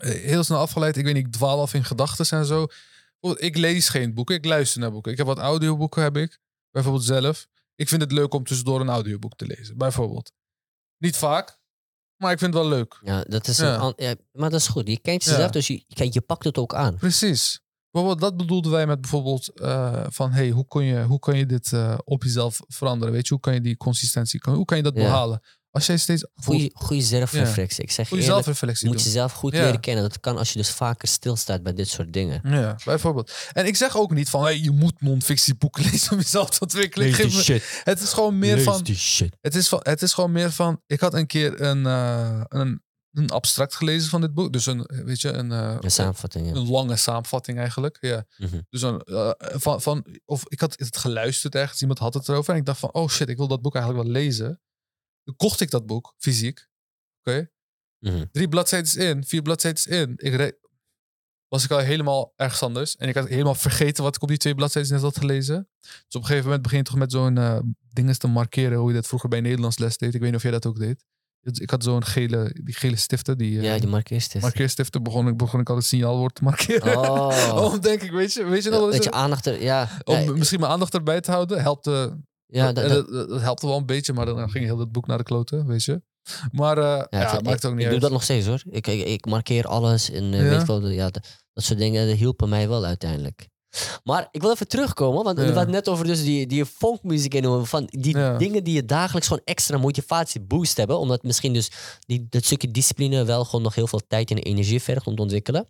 [0.00, 0.96] Heel snel afgeleid.
[0.96, 2.66] Ik weet niet, ik dwaal af in gedachten en zo.
[3.34, 5.12] Ik lees geen boeken, ik luister naar boeken.
[5.12, 6.38] Ik heb wat audioboeken, heb ik.
[6.74, 7.46] Bijvoorbeeld zelf.
[7.74, 10.32] Ik vind het leuk om tussendoor een audioboek te lezen, bijvoorbeeld.
[10.98, 11.58] Niet vaak,
[12.16, 12.98] maar ik vind het wel leuk.
[13.02, 13.80] Ja, dat is Ja.
[13.80, 14.88] een ja, maar dat is goed.
[14.88, 15.30] Je kent Ja.
[15.30, 16.96] jezelf, dus je, je pakt het ook aan.
[16.96, 17.60] Precies.
[17.90, 20.32] Bijvoorbeeld, dat bedoelden wij met bijvoorbeeld eh, van...
[20.32, 23.14] hey, hoe, kun je, hoe kan je dit eh, op jezelf veranderen?
[23.14, 24.40] Weet je, hoe kan je die consistentie...
[24.40, 25.40] kan- Hoe kan je dat behalen?
[25.74, 26.26] Als jij steeds...
[26.34, 27.82] Goeie, goeie zelfreflectie.
[27.82, 29.12] Ik zeg je Goede eerlijk, zelfreflectie je moet doen.
[29.12, 29.62] jezelf goed Ja.
[29.64, 30.02] leren kennen.
[30.02, 32.40] Dat kan als je dus vaker stilstaat bij dit soort dingen.
[32.44, 33.32] Ja, bijvoorbeeld.
[33.52, 37.06] En ik zeg ook niet van, hey, je moet non-fictieboeken lezen om jezelf te ontwikkelen.
[37.08, 37.80] Ik geef me- shit.
[37.84, 39.36] het is gewoon meer van, die shit.
[39.40, 42.82] het is van, het is gewoon meer van, ik had een keer een, eh, een,
[43.12, 44.52] een abstract gelezen van dit boek.
[44.52, 46.52] Dus een, weet je, een, eh, Een samenvatting, ja.
[46.54, 47.96] een lange samenvatting eigenlijk.
[48.00, 48.24] Ja.
[48.36, 48.58] Mhm.
[48.70, 52.52] Dus een, eh, van, van, of ik had het geluisterd ergens, iemand had het erover.
[52.52, 54.60] En ik dacht van, oh shit, ik wil dat boek eigenlijk wel lezen.
[55.24, 56.66] Toen kocht ik dat boek, fysiek.
[57.22, 57.50] Oké.
[57.98, 58.24] Mhm.
[58.32, 60.12] Drie bladzijden in, vier bladzijden in.
[60.16, 60.52] Ik re-
[61.48, 62.96] was ik al helemaal ergens anders.
[62.96, 65.68] En ik had helemaal vergeten wat ik op die twee bladzijden net had gelezen.
[65.80, 67.58] Dus op een gegeven moment begin je toch met zo'n eh
[67.92, 68.78] dingen te markeren.
[68.78, 70.14] Hoe je dat vroeger bij Nederlands les deed.
[70.14, 71.04] Ik weet niet of jij dat ook deed.
[71.60, 73.38] Ik had zo'n gele, die gele stiften.
[73.38, 74.42] Die, eh, Ja, die markeerstest.
[74.44, 76.98] markeerstiften begon ik, begon ik al het signaalwoord te markeren.
[76.98, 77.56] Oh.
[77.72, 79.20] Om denk ik, weet je, weet je nog Ja, wat dat is je het?
[79.20, 79.62] aandacht er...
[79.62, 81.60] Ja, Om misschien mijn aandacht erbij te houden.
[81.60, 84.12] Helpte, ja, dat, dat, dat, dat- dat helpte wel een beetje.
[84.12, 86.02] Maar dan ging heel dat boek naar de kloten, weet je.
[86.52, 88.62] Maar eh ja, ja, ik- maakt ook niet ik doe dat nog steeds hoor.
[88.70, 90.48] Ik, ik, ik markeer alles en eh, Ja?
[90.48, 90.88] weet ik wel.
[90.88, 93.48] Ja, dat, dat soort dingen dat hielpen mij wel uiteindelijk.
[94.04, 97.66] Maar ik wil even terugkomen, want we hadden net over dus die, die folkmuziek en
[97.66, 100.98] van die dingen die je dagelijks gewoon extra motivatie boost hebben.
[100.98, 101.70] Omdat misschien dus
[102.06, 105.22] die, dat stukje discipline wel gewoon nog heel veel tijd en energie vergt om te
[105.22, 105.66] ontwikkelen.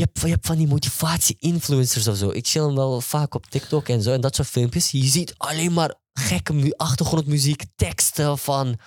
[0.00, 2.30] Je hebt, van- je hebt van die motivatie-influencers of zo.
[2.30, 4.12] Ik chill hem wel vaak op TikTok en zo.
[4.12, 4.90] En dat soort filmpjes.
[4.90, 8.78] Je ziet alleen maar gekke mu- achtergrondmuziek, teksten van...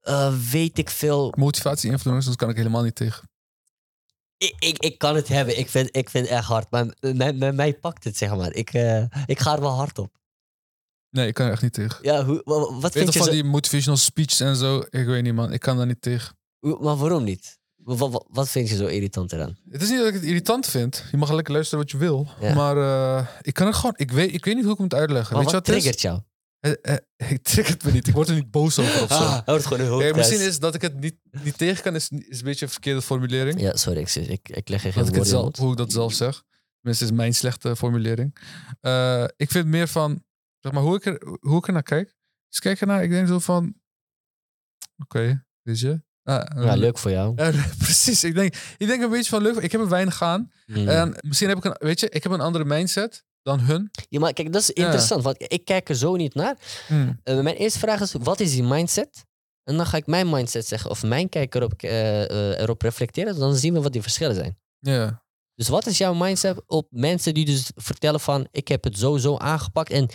[0.00, 1.32] eh, weet ik veel.
[1.36, 3.30] Motivatie-influencers kan ik helemaal niet tegen.
[4.36, 5.58] Ik, ik, ik kan het hebben.
[5.58, 6.70] Ik vind, ik vind het echt hard.
[6.70, 8.52] Maar mij, mij, mij pakt het, zeg maar.
[8.52, 10.16] Ik, eh, ik ga er wel hard op.
[11.10, 11.98] Nee, ik kan er echt niet tegen.
[12.02, 13.32] Ja, hoe, wa- wa- wat Weet vind je van zo...
[13.34, 14.78] die motivational speeches en zo?
[14.90, 15.52] Ik weet niet, man.
[15.52, 16.36] Ik kan daar niet tegen.
[16.60, 17.57] Maar waarom niet?
[17.96, 19.56] Wa- wa- wat vind je zo irritant eraan?
[19.70, 21.04] Het is niet dat ik het irritant vind.
[21.10, 22.28] Je mag lekker luisteren wat je wil.
[22.40, 22.54] Ja.
[22.54, 23.94] Maar eh, ik kan het gewoon...
[23.96, 25.34] Ik weet, ik weet niet hoe ik het moet uitleggen.
[25.36, 25.98] Maar weet je wat wat het is?
[25.98, 26.20] triggert jou?
[26.60, 28.06] Eh, eh, ik triggert me niet.
[28.08, 29.14] Ik word er niet boos over of zo.
[29.14, 32.38] Ah, wordt gewoon een misschien is dat ik het niet, niet tegen kan, is, is
[32.38, 33.60] een beetje een verkeerde formulering.
[33.60, 34.00] Ja, sorry.
[34.00, 36.42] Ik, ik, ik leg er geen het woorden zelf, hoe ik dat zelf zeg.
[36.80, 38.36] Tenminste, is mijn slechte formulering.
[39.36, 40.24] Ik vind meer van,
[40.60, 42.16] zeg maar, hoe ik er, hoe ik er naar kijk.
[42.48, 43.74] Dus kijk ernaar, ik denk zo van,
[44.98, 46.06] oké, weet je.
[46.28, 47.32] Ah, Ja, eh, leuk voor jou.
[47.36, 48.24] ja, precies.
[48.24, 49.56] Ik denk, ik denk een beetje van leuk.
[49.56, 50.52] Ik heb er weinig aan.
[50.66, 50.88] Mm.
[50.88, 53.90] En misschien heb ik een, weet je, ik heb een andere mindset dan hun.
[54.08, 56.56] Ja, maar kijk, dat is interessant, want ik kijk er zo niet naar.
[56.86, 57.20] Hmm.
[57.22, 59.26] Eh, mijn eerste vraag is, wat is die mindset?
[59.64, 63.38] En dan ga ik mijn mindset zeggen, of mijn kijk erop, eh, eh, erop reflecteren.
[63.38, 64.58] Dan zien we wat die verschillen zijn.
[64.78, 65.22] Ja.
[65.54, 69.16] Dus wat is jouw mindset op mensen die dus vertellen van, ik heb het zo
[69.16, 70.08] zo aangepakt en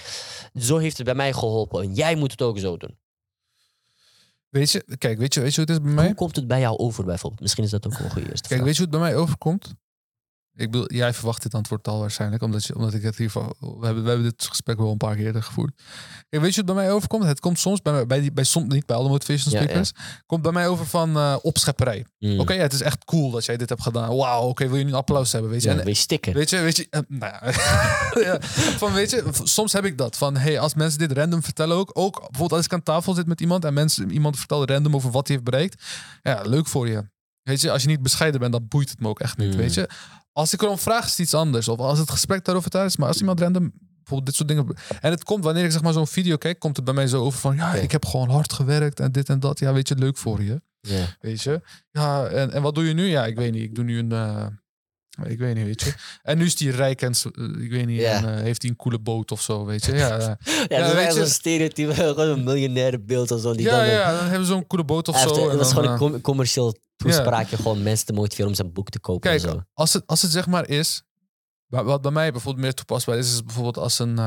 [0.60, 1.84] zo heeft het bij mij geholpen.
[1.84, 2.98] En jij moet het ook zo doen.
[4.54, 6.06] Weet je, kijk, weet je, weet je hoe het is bij mij?
[6.06, 7.42] Hoe komt het bij jou over bijvoorbeeld?
[7.42, 8.64] Misschien is dat ook een goede eerste Kijk, vraag.
[8.64, 9.74] weet je hoe het bij mij overkomt?
[10.56, 13.54] Ik bedoel, jij verwacht dit antwoord al waarschijnlijk, omdat, je, omdat ik het hiervan.
[13.60, 15.82] We hebben, we hebben dit gesprek wel een paar keer eerder gevoerd.
[16.30, 17.24] Kijk, weet je het bij mij overkomt?
[17.24, 19.84] Het komt soms bij mij, bij, die, bij soms, niet bij alle motivational Ja, ja.
[19.84, 22.06] speakers, komt bij mij over van eh, opschepperij.
[22.20, 22.40] Mm.
[22.40, 24.16] Oké, ja, het is echt cool dat jij dit hebt gedaan.
[24.16, 25.52] Wauw, oké, wil je nu een applaus hebben?
[25.52, 25.70] Weet je?
[25.70, 26.34] En- stikken.
[26.34, 27.34] Weet je, weet je, eh, nou
[28.82, 30.18] van weet je, soms heb ik dat.
[30.18, 33.28] Van hey, als mensen dit random vertellen ook, ook bijvoorbeeld als ik aan tafel zit
[33.28, 35.84] met iemand en mensen, iemand vertelt random over wat hij heeft bereikt.
[36.22, 37.12] Ja, leuk voor je.
[37.44, 39.52] Weet je, als je niet bescheiden bent, dan boeit het me ook echt niet.
[39.52, 39.58] Mm.
[39.58, 39.90] Weet je,
[40.34, 41.68] als ik erom vraag, is het iets anders.
[41.68, 44.76] Of als het gesprek daarover daar is, maar als iemand random bijvoorbeeld dit soort dingen.
[45.02, 47.22] En het komt wanneer ik zeg maar zo'n video kijk, komt het bij mij zo
[47.24, 49.60] over van ja, ik heb gewoon hard gewerkt en dit en dat.
[49.60, 50.62] Ja, weet je, leuk voor je.
[50.82, 51.06] Ja.
[51.20, 51.62] Weet je?
[51.92, 53.06] Ja, en, en wat doe je nu?
[53.06, 53.64] Ja, ik weet niet.
[53.64, 54.12] Ik doe nu een.
[54.12, 54.46] eh,
[55.26, 55.94] ik weet niet, weet je.
[56.22, 58.00] En nu is hij rijk en eh, ik weet niet.
[58.00, 58.12] Ja.
[58.12, 59.94] En, eh, heeft hij een coole boot of zo, weet je.
[59.96, 63.54] Ja, eh, Ja, Ja, dat is echt zo'n stereotype, gewoon een miljonaire beeld of zo.
[63.54, 65.50] Die ja, dan, ja, dan hebben ze zo'n coole boot of heeft- zo.
[65.50, 68.90] en dat is gewoon een com- commercieel toespraakje, gewoon mensen te motiveren om zijn boek
[68.90, 69.62] te kopen en Kijk, zo.
[69.74, 71.04] als het, als het zeg maar is,
[71.66, 74.20] wa- wat bij mij bijvoorbeeld meer toepasbaar is, is bijvoorbeeld als een,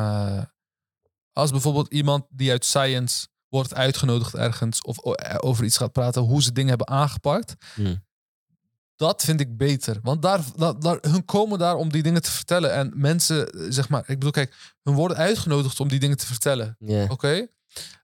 [1.33, 4.96] als bijvoorbeeld iemand die uit science wordt uitgenodigd ergens of
[5.42, 7.55] over iets gaat praten, hoe ze dingen hebben aangepakt.
[7.75, 8.05] Hmm.
[8.97, 9.99] Dat vind ik beter.
[10.03, 12.73] Want daar, daar, daar, hun komen daar om die dingen te vertellen.
[12.73, 16.77] En mensen, zeg maar, ik bedoel, kijk, hun worden uitgenodigd om die dingen te vertellen.
[17.09, 17.47] Oké?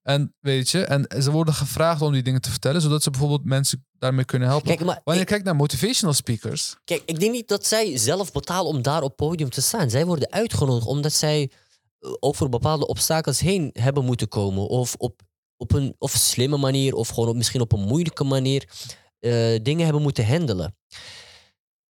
[0.03, 3.45] En weet je, en ze worden gevraagd om die dingen te vertellen, zodat ze bijvoorbeeld
[3.45, 4.67] mensen daarmee kunnen helpen.
[4.67, 7.97] Kijk, maar Wanneer ik, je kijkt naar motivational speakers, kijk, ik denk niet dat zij
[7.97, 9.91] zelf betalen om daar op podium te staan.
[9.91, 11.51] Zij worden uitgenodigd omdat zij
[11.99, 14.69] eh, over bepaalde obstakels heen hebben moeten komen.
[14.69, 15.21] Of op,
[15.57, 18.69] op een of slimme manier, of gewoon op, misschien op een moeilijke manier
[19.23, 20.77] eh, dingen hebben moeten handelen.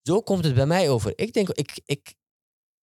[0.03, 1.13] Zo komt het bij mij over.
[1.19, 2.15] Ik denk, ik, ik,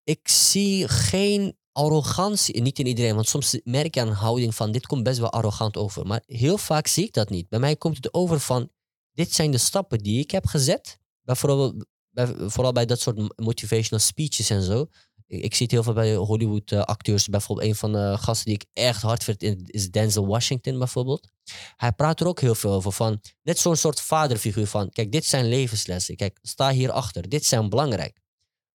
[0.04, 4.88] ik zie geen arrogantie, niet in iedereen, want soms merk je aan houding van dit
[4.88, 6.06] komt best wel arrogant over.
[6.08, 7.50] Maar heel vaak zie ik dat niet.
[7.50, 8.72] Bij mij komt het over van
[9.14, 11.00] dit zijn de stappen die ik heb gezet.
[11.22, 14.88] Bijvoorbeeld, bij, vooral bij dat soort motivational speeches en zo.
[15.28, 17.28] Ik, zie het heel veel bij Hollywood eh, acteurs.
[17.28, 21.28] Bijvoorbeeld een van de gasten die ik echt hard vind is Denzel Washington bijvoorbeeld.
[21.76, 25.26] Hij praat er ook heel veel over van net zo'n soort vaderfiguur van kijk dit
[25.26, 26.16] zijn levenslessen.
[26.16, 27.30] Kijk sta hierachter.
[27.30, 28.20] Dit zijn belangrijk.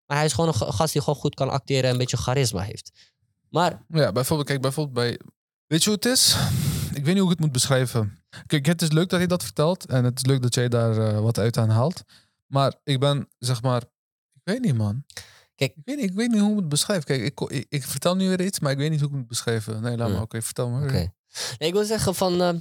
[0.06, 2.16] Maar hij is gewoon een ga- gast die gewoon goed kan acteren en een beetje
[2.16, 2.90] charisma heeft.
[3.48, 5.20] Maar Ja, bijvoorbeeld, kijk, bijvoorbeeld bij.
[5.66, 6.36] Weet je hoe het is?
[6.94, 8.18] Ik weet niet hoe ik het moet beschrijven.
[8.46, 9.86] Kijk, het is leuk dat hij dat vertelt.
[9.86, 12.02] En het is leuk dat jij daar eh, wat uit aan haalt.
[12.46, 13.82] Maar ik ben, zeg maar.
[14.34, 15.04] Ik weet niet, man.
[15.60, 17.04] Kijk- ik weet niet, ik weet niet hoe ik het beschrijf.
[17.04, 19.26] Kijk, ik, ik, ik vertel nu weer iets, maar ik weet niet hoe ik het
[19.26, 19.82] beschrijven.
[19.82, 20.14] Nee, laat Hmm.
[20.14, 20.22] maar.
[20.24, 20.82] Oké, vertel maar.
[20.82, 20.92] Oké.
[21.58, 22.42] Nee, ik wil zeggen van...
[22.42, 22.52] eh,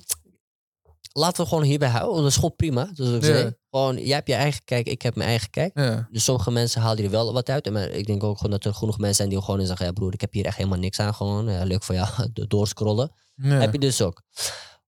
[1.11, 2.17] laten we gewoon hierbij houden.
[2.21, 2.83] Dat is gewoon prima.
[2.93, 3.27] Dus ik Ja.
[3.27, 5.77] zei, gewoon, jij hebt je eigen kijk, ik heb mijn eigen kijk.
[5.79, 6.07] Ja.
[6.11, 7.71] Dus sommige mensen halen er wel wat uit.
[7.71, 9.85] Maar ik denk ook gewoon dat er genoeg mensen zijn die gewoon zeggen...
[9.85, 11.13] Ja broer, ik heb hier echt helemaal niks aan.
[11.13, 13.11] Gewoon ja, leuk voor jou, do- doorscrollen.
[13.41, 14.21] Heb je dus ook.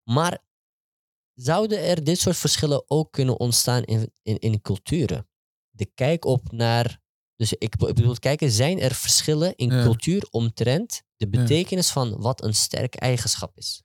[0.04, 0.40] Maar
[1.34, 5.28] zouden er dit soort verschillen ook kunnen ontstaan in, in, in culturen?
[5.70, 7.00] De kijk op naar...
[7.42, 9.84] Dus ik, ik bedoel, kijken, zijn er verschillen in Ja.
[9.84, 11.40] cultuur omtrent de Ja.
[11.42, 13.84] betekenis van wat een sterk eigenschap is?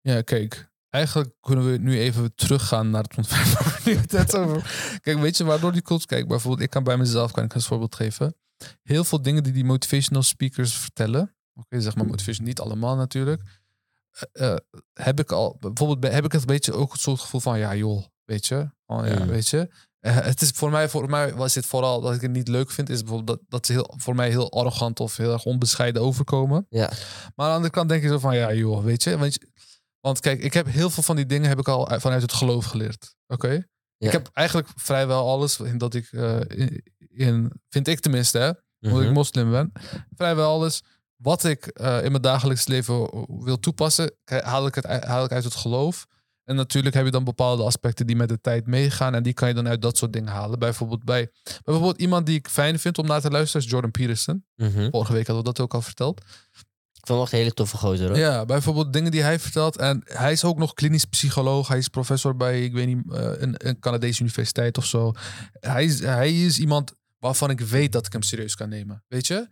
[0.00, 0.70] Ja, kijk.
[0.88, 4.98] Eigenlijk kunnen we nu even teruggaan naar het ontwerp waar we het over.
[5.02, 6.06] Kijk, weet je waardoor die cultuur...
[6.06, 8.36] Kijk, bijvoorbeeld, ik kan bij mezelf, kan ik als voorbeeld geven.
[8.82, 11.36] Heel veel dingen die die motivational speakers vertellen.
[11.54, 13.42] Oké, zeg maar motivation, niet allemaal natuurlijk.
[14.32, 14.56] eh, eh,
[14.92, 17.58] heb ik al, bijvoorbeeld bij- heb ik het een beetje ook het soort gevoel van,
[17.58, 18.70] ja joh, weet je.
[18.86, 19.26] Oh, ja, Mm.
[19.26, 19.70] weet je.
[20.00, 22.70] Eh, het is voor mij, voor mij was dit vooral dat ik het niet leuk
[22.70, 26.02] vind, is bijvoorbeeld dat, dat ze heel, voor mij heel arrogant of heel erg onbescheiden
[26.02, 26.66] overkomen.
[26.68, 26.86] Ja.
[26.86, 29.18] Maar aan de andere kant denk je zo van, ja joh, weet je.
[29.18, 29.38] Want,
[30.00, 32.32] want kijk, ik heb heel veel van die dingen heb ik al uit- vanuit het
[32.32, 33.14] geloof geleerd.
[33.26, 33.48] Oké?
[33.96, 34.06] Ja.
[34.06, 38.46] Ik heb eigenlijk vrijwel alles in dat ik, eh, in, in- vind ik tenminste, hè,
[38.80, 39.14] omdat ik Mhm.
[39.14, 39.72] moslim ben,
[40.16, 40.82] vrijwel alles
[41.16, 45.44] wat ik eh, in mijn dagelijks leven wil toepassen, haal ik, het, haal ik uit
[45.44, 46.06] het geloof.
[46.48, 49.14] En natuurlijk heb je dan bepaalde aspecten die met de tijd meegaan.
[49.14, 50.58] En die kan je dan uit dat soort dingen halen.
[50.58, 51.30] Bijvoorbeeld bij
[51.64, 54.44] bijvoorbeeld iemand die ik fijn vind om naar te luisteren is Jordan Peterson.
[54.56, 54.90] Mhm.
[54.90, 56.20] Vorige week hadden we dat ook al verteld.
[56.92, 58.18] Ik vond een hele toffe gozer hoor.
[58.18, 59.76] Ja, bijvoorbeeld dingen die hij vertelt.
[59.76, 61.68] En hij is ook nog klinisch psycholoog.
[61.68, 65.12] Hij is professor bij, ik weet niet, eh, een, een Canadese universiteit of zo.
[65.52, 69.04] Hij is, hij is iemand waarvan ik weet dat ik hem serieus kan nemen.
[69.08, 69.48] Weet je?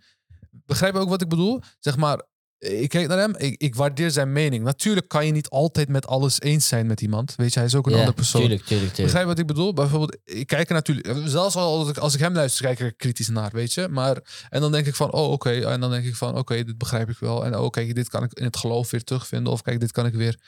[0.50, 1.62] Begrijp je ook wat ik bedoel?
[1.78, 2.22] Zeg maar,
[2.58, 4.64] ik kijk naar hem, ik, ik waardeer zijn mening.
[4.64, 7.34] Natuurlijk kan je niet altijd met alles eens zijn met iemand.
[7.36, 8.40] Weet je, hij is ook een andere persoon.
[8.40, 9.12] Tuurlijk, tuurlijk, tuurlijk.
[9.12, 9.72] Begrijp je wat ik bedoel?
[9.72, 12.86] Bijvoorbeeld, ik kijk er natuurlijk, zelfs al als ik, als ik hem luister, kijk ik
[12.86, 13.88] er kritisch naar, weet je.
[13.88, 16.78] Maar, en dan denk ik van, oh oké, en dan denk ik van, oké, dit
[16.78, 17.44] begrijp ik wel.
[17.44, 19.52] En oh kijk, dit kan ik in het geloof weer terugvinden.
[19.52, 20.40] Of kijk, dit kan ik weer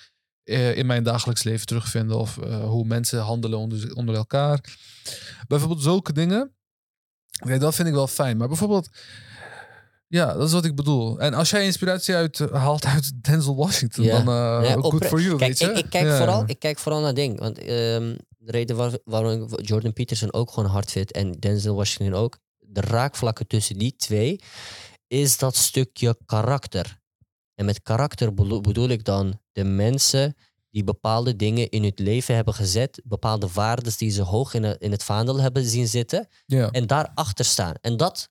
[0.45, 2.19] eh, in mijn dagelijks leven terugvinden.
[2.19, 4.65] Of eh, hoe mensen handelen onder, onder elkaar.
[5.49, 6.53] Bijvoorbeeld zulke dingen.
[7.47, 8.37] Kijk, dat vind ik wel fijn.
[8.37, 8.89] Maar bijvoorbeeld,
[10.09, 11.19] ja, dat is wat ik bedoel.
[11.21, 14.23] En als jij inspiratie uit, eh, haalt uit Denzel Washington, Ja.
[14.23, 15.67] dan eh Ja, good for you, Kijk, weet je.
[15.71, 16.17] ik, ik, kijk Ja.
[16.17, 17.39] vooral, ik kijk vooral naar ding.
[17.39, 17.67] Want ehm,
[18.39, 22.39] de reden waar, waarom ik Jordan Peterson ook gewoon hard vind en Denzel Washington ook,
[22.59, 24.41] de raakvlakken tussen die twee,
[25.07, 26.99] is dat stukje karakter.
[27.55, 30.37] En met karakter bedoel, ik dan de mensen
[30.71, 34.81] die bepaalde dingen in het leven hebben gezet, bepaalde waarden die ze hoog in, het-
[34.81, 37.75] in het vaandel hebben zien zitten, en daarachter staan.
[37.81, 38.29] En dat,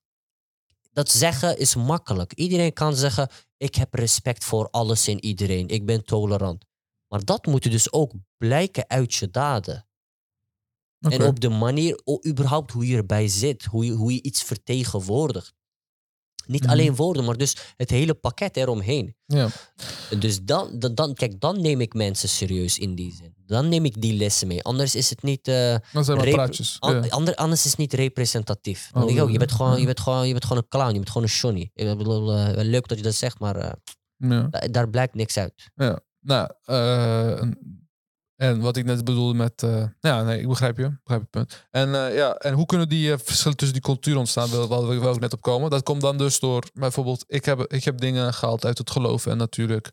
[0.98, 2.34] dat zeggen is makkelijk.
[2.34, 5.68] Iedereen kan zeggen, ik heb respect voor alles en iedereen.
[5.68, 6.66] Ik ben tolerant.
[7.08, 9.88] Maar dat moet dus ook blijken uit je daden.
[11.00, 13.66] En op de manier, überhaupt hoe je erbij zit.
[13.66, 15.54] Hoe je, hoe je iets vertegenwoordigt.
[16.48, 16.72] Niet Mhm.
[16.72, 19.16] alleen woorden, maar dus het hele pakket eromheen.
[19.26, 19.48] Ja.
[20.20, 23.34] Dus dan, dan, dan, kijk, dan neem ik mensen serieus in die zin.
[23.46, 24.64] Dan neem ik die lessen mee.
[24.64, 25.48] Anders is het niet...
[25.48, 26.76] eh, Dat zijn maar praatjes.
[26.80, 27.10] An- Ja.
[27.10, 28.88] ander- anders is het niet representatief.
[28.88, 29.56] Oh, Dan denk ik ook, je, bent ja.
[29.56, 31.70] gewoon, je, bent gewoon, je bent gewoon een clown, je bent gewoon een shonny.
[31.74, 33.72] Ik bedoel, eh, leuk dat je dat zegt, maar eh,
[34.18, 34.48] Ja.
[34.50, 35.70] da- daar blijkt niks uit.
[36.20, 37.42] Nou, eh,
[38.38, 39.64] en wat ik net bedoelde met...
[39.64, 40.98] eh, ja, nee, ik begrijp je.
[41.04, 41.66] Begrijp je punt.
[41.72, 44.50] En, eh, ja, en hoe kunnen die eh, verschillen tussen die culturen ontstaan?
[44.50, 45.70] Waar waar we wel ook net op komen.
[45.70, 46.64] Dat komt dan dus door...
[46.74, 49.26] Bijvoorbeeld, ik heb, ik heb dingen gehaald uit het geloof.
[49.26, 49.92] En natuurlijk...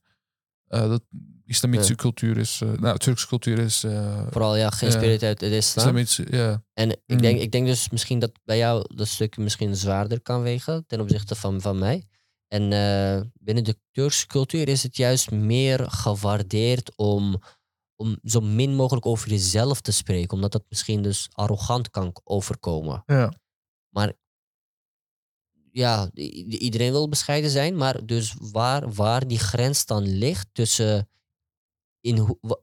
[0.67, 1.03] dat
[1.45, 2.63] islamitische cultuur is...
[2.81, 3.85] nou, Turkse cultuur is...
[4.31, 5.97] Vooral ja, geïnspireerd uit het islam.
[6.31, 6.63] Ja.
[6.75, 7.21] En ik, Mm.
[7.21, 11.01] denk, ik denk dus misschien dat bij jou dat stuk misschien zwaarder kan wegen ten
[11.01, 12.05] opzichte van, van mij.
[12.49, 12.63] En
[13.35, 17.41] binnen de Turkse cultuur is het juist meer gewaardeerd om,
[17.97, 20.33] om zo min mogelijk over jezelf te spreken.
[20.35, 23.03] Omdat dat misschien dus arrogant kan overkomen.
[23.07, 23.33] Ja.
[23.89, 24.13] Maar
[25.73, 31.09] ja, iedereen wil bescheiden zijn, maar dus waar, waar die grens dan ligt tussen
[32.01, 32.61] in, wa-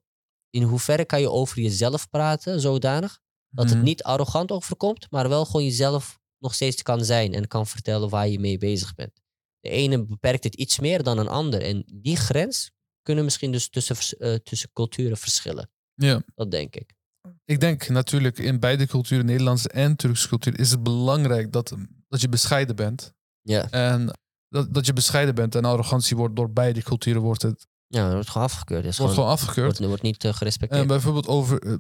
[0.50, 3.84] in hoeverre kan je over jezelf praten, zodanig dat het Mhm.
[3.84, 8.28] niet arrogant overkomt, maar wel gewoon jezelf nog steeds kan zijn en kan vertellen waar
[8.28, 9.22] je mee bezig bent.
[9.60, 13.70] De ene beperkt het iets meer dan een ander en die grens kunnen misschien dus
[13.70, 15.70] tussen, eh, tussen culturen verschillen.
[15.94, 16.22] Ja.
[16.36, 16.94] Dat denk ik.
[17.46, 21.76] Ik denk natuurlijk in beide culturen, Nederlandse en Turkse cultuur, is het belangrijk dat,
[22.08, 23.14] dat je bescheiden bent.
[23.42, 27.68] Ja, En dat, dat je bescheiden bent en arrogantie wordt door beide culturen wordt het
[27.92, 28.86] ja dat wordt gewoon afgekeurd.
[28.86, 29.78] Is wordt gewoon, gewoon afgekeurd.
[29.78, 30.82] wordt, wordt niet eh, gerespecteerd.
[30.82, 31.74] En bijvoorbeeld over, eh,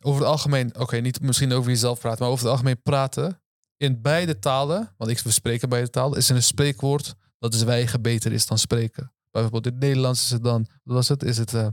[0.00, 3.42] over het algemeen, oké, niet misschien over jezelf praten, maar over het algemeen praten
[3.76, 8.02] in beide talen, want ik we spreken beide talen, is er een spreekwoord dat zwijgen
[8.02, 9.12] beter is dan spreken.
[9.30, 11.22] Bijvoorbeeld in het Nederlands is het dan, wat was het?
[11.22, 11.66] Is het eh,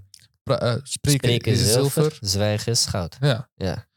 [0.44, 2.02] eh, spreken, Spreken is zilver.
[2.02, 3.18] zilver, zwijgen is goud.
[3.20, 3.50] Ja.
[3.56, 3.88] Ja.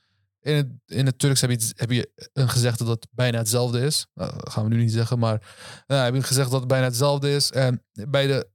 [0.41, 3.81] In het, in het Turks heb je, heb je een gezegde dat het bijna hetzelfde
[3.81, 4.07] is.
[4.15, 5.55] Nou, dat gaan we nu niet zeggen, maar
[5.87, 7.51] nou, heb je gezegd dat het bijna hetzelfde is.
[7.51, 8.49] En bij de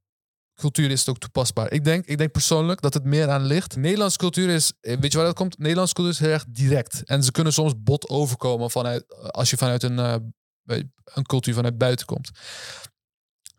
[0.53, 1.71] cultuur is het ook toepasbaar.
[1.71, 3.75] Ik denk, ik denk persoonlijk dat het meer aan ligt.
[3.75, 5.57] Nederlandse cultuur is, weet je waar dat komt?
[5.57, 7.03] Nederlandse cultuur is heel erg direct.
[7.03, 9.97] En ze kunnen soms bot overkomen vanuit, als je vanuit een,
[11.03, 12.31] een cultuur vanuit buiten komt.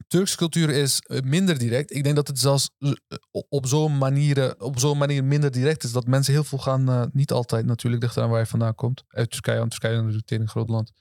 [0.07, 1.95] Turkse cultuur is eh, minder direct.
[1.95, 2.93] Ik denk dat het zelfs eh,
[3.49, 5.93] op zo'n manier, op zo'n manier minder direct is.
[5.93, 9.05] Dat mensen heel veel gaan, eh, niet altijd natuurlijk, ligt eraan waar je vandaan komt.
[9.09, 10.93] Uit Turkije, want Turkije is natuurlijk een groot land.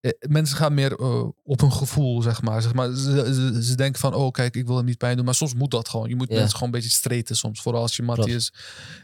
[0.00, 2.62] Eh, mensen gaan meer eh, op hun gevoel, zeg maar.
[2.62, 5.24] Zeg maar ze, ze, ze denken van, oh kijk, ik wil hem niet pijn doen.
[5.24, 6.08] Maar soms moet dat gewoon.
[6.08, 7.60] Je moet mensen gewoon een beetje streten soms.
[7.60, 8.52] Vooral als je mattie is.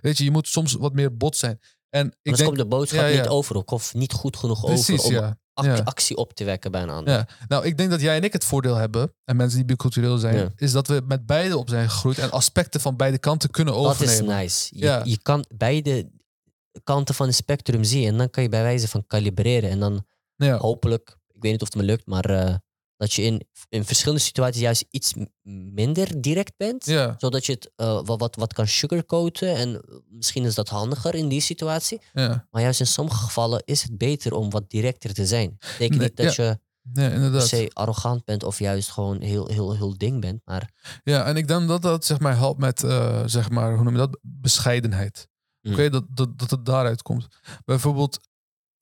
[0.01, 1.61] Weet je, je moet soms wat meer bot zijn.
[1.91, 3.21] En ik denk, komt de boodschap ja, ja.
[3.21, 5.39] niet over of niet goed genoeg precies, over om ja.
[5.55, 5.81] Ja.
[5.85, 7.13] actie op te wekken bij een ander.
[7.15, 10.19] Ja, nou, ik denk dat jij en ik het voordeel hebben, en mensen die bicultureel
[10.19, 10.53] zijn, Ja.
[10.57, 14.01] is dat we met beide op zijn gegroeid en aspecten van beide kanten kunnen Dat
[14.01, 14.37] is overnemen.
[14.37, 14.79] nice.
[15.05, 16.11] Je, kan beide
[16.85, 19.71] kanten van het spectrum zien en dan kan je bij wijze van kalibreren.
[19.71, 22.55] En dan Ja, hopelijk, ik weet niet of het me lukt, maar eh,
[23.05, 25.13] dat je in, in verschillende situaties juist iets
[25.75, 26.85] minder direct bent.
[26.85, 29.57] ja, Zodat je het eh, wat, wat, wat kan sugarcoaten.
[29.57, 32.01] En misschien is dat handiger in die situatie.
[32.13, 32.47] ja.
[32.51, 35.57] Maar juist in sommige gevallen is het beter om wat directer te zijn.
[35.59, 36.59] Dat betekent Nee, niet dat je ja,
[36.93, 37.47] per inderdaad.
[37.47, 40.41] se arrogant bent of juist gewoon heel, heel, heel ding bent.
[40.45, 40.71] Maar
[41.05, 43.93] Ja, en ik denk dat dat zeg maar helpt met, eh, zeg maar, hoe noem
[43.93, 44.19] je dat?
[44.23, 45.29] Bescheidenheid.
[45.61, 45.73] Mm.
[45.73, 47.29] Oké, dat, dat, dat het daaruit komt.
[47.65, 48.19] Bijvoorbeeld,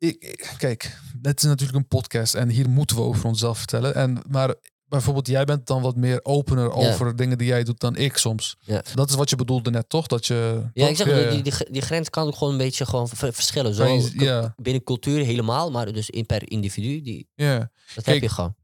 [0.02, 3.94] ik, kijk, dit is natuurlijk een podcast en hier moeten we over onszelf vertellen.
[3.94, 7.96] En, maar bijvoorbeeld, jij bent dan wat meer opener over dingen die jij doet dan
[7.96, 8.56] ik soms.
[8.60, 8.82] Ja.
[8.94, 10.06] Dat is wat je bedoelde net, toch?
[10.06, 13.08] Dat je, ja, ik zeg, die, die, die grens kan ook gewoon een beetje gewoon
[13.08, 13.74] ver- verschillen.
[13.74, 17.70] Zo je- binnen cultuur helemaal, maar dus in per individu, die, ja.
[17.94, 18.54] dat heb je gewoon.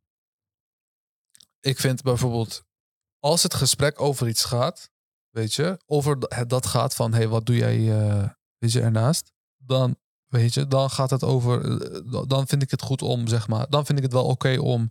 [1.61, 2.64] ik vind bijvoorbeeld,
[3.18, 4.91] als het gesprek over iets gaat,
[5.30, 7.78] weet je, over dat gaat van, hé, hey, wat doe jij,
[8.59, 9.32] weet je, ernaast?
[9.57, 9.97] Dan,
[10.29, 13.66] weet je, dan gaat het over, eh, dan vind ik het goed om, zeg maar,
[13.68, 14.91] dan vind ik het wel oké om,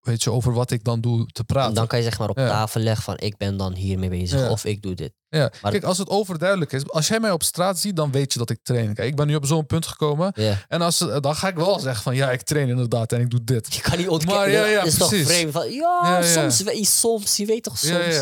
[0.00, 1.74] weet je, over wat ik dan doe te praten.
[1.74, 2.48] Dan kan je zeg maar op Ja.
[2.48, 4.50] tafel leggen van ik ben dan hiermee bezig Ja.
[4.50, 5.12] of ik doe dit.
[5.28, 8.32] Ja, Maar- kijk, als het overduidelijk is, als jij mij op straat ziet, dan weet
[8.32, 8.94] je dat ik train.
[8.94, 10.32] Kijk, ik ben nu op zo'n punt gekomen.
[10.68, 13.30] En als, ze- dan ga ik wel zeggen van, ja, ik train inderdaad en ik
[13.30, 13.74] doe dit.
[13.74, 14.38] Je kan niet ontkennen.
[14.40, 15.26] Maar ja, ja, dat is toch precies.
[15.26, 18.18] vreemd van ja, soms, soms, je weet toch soms.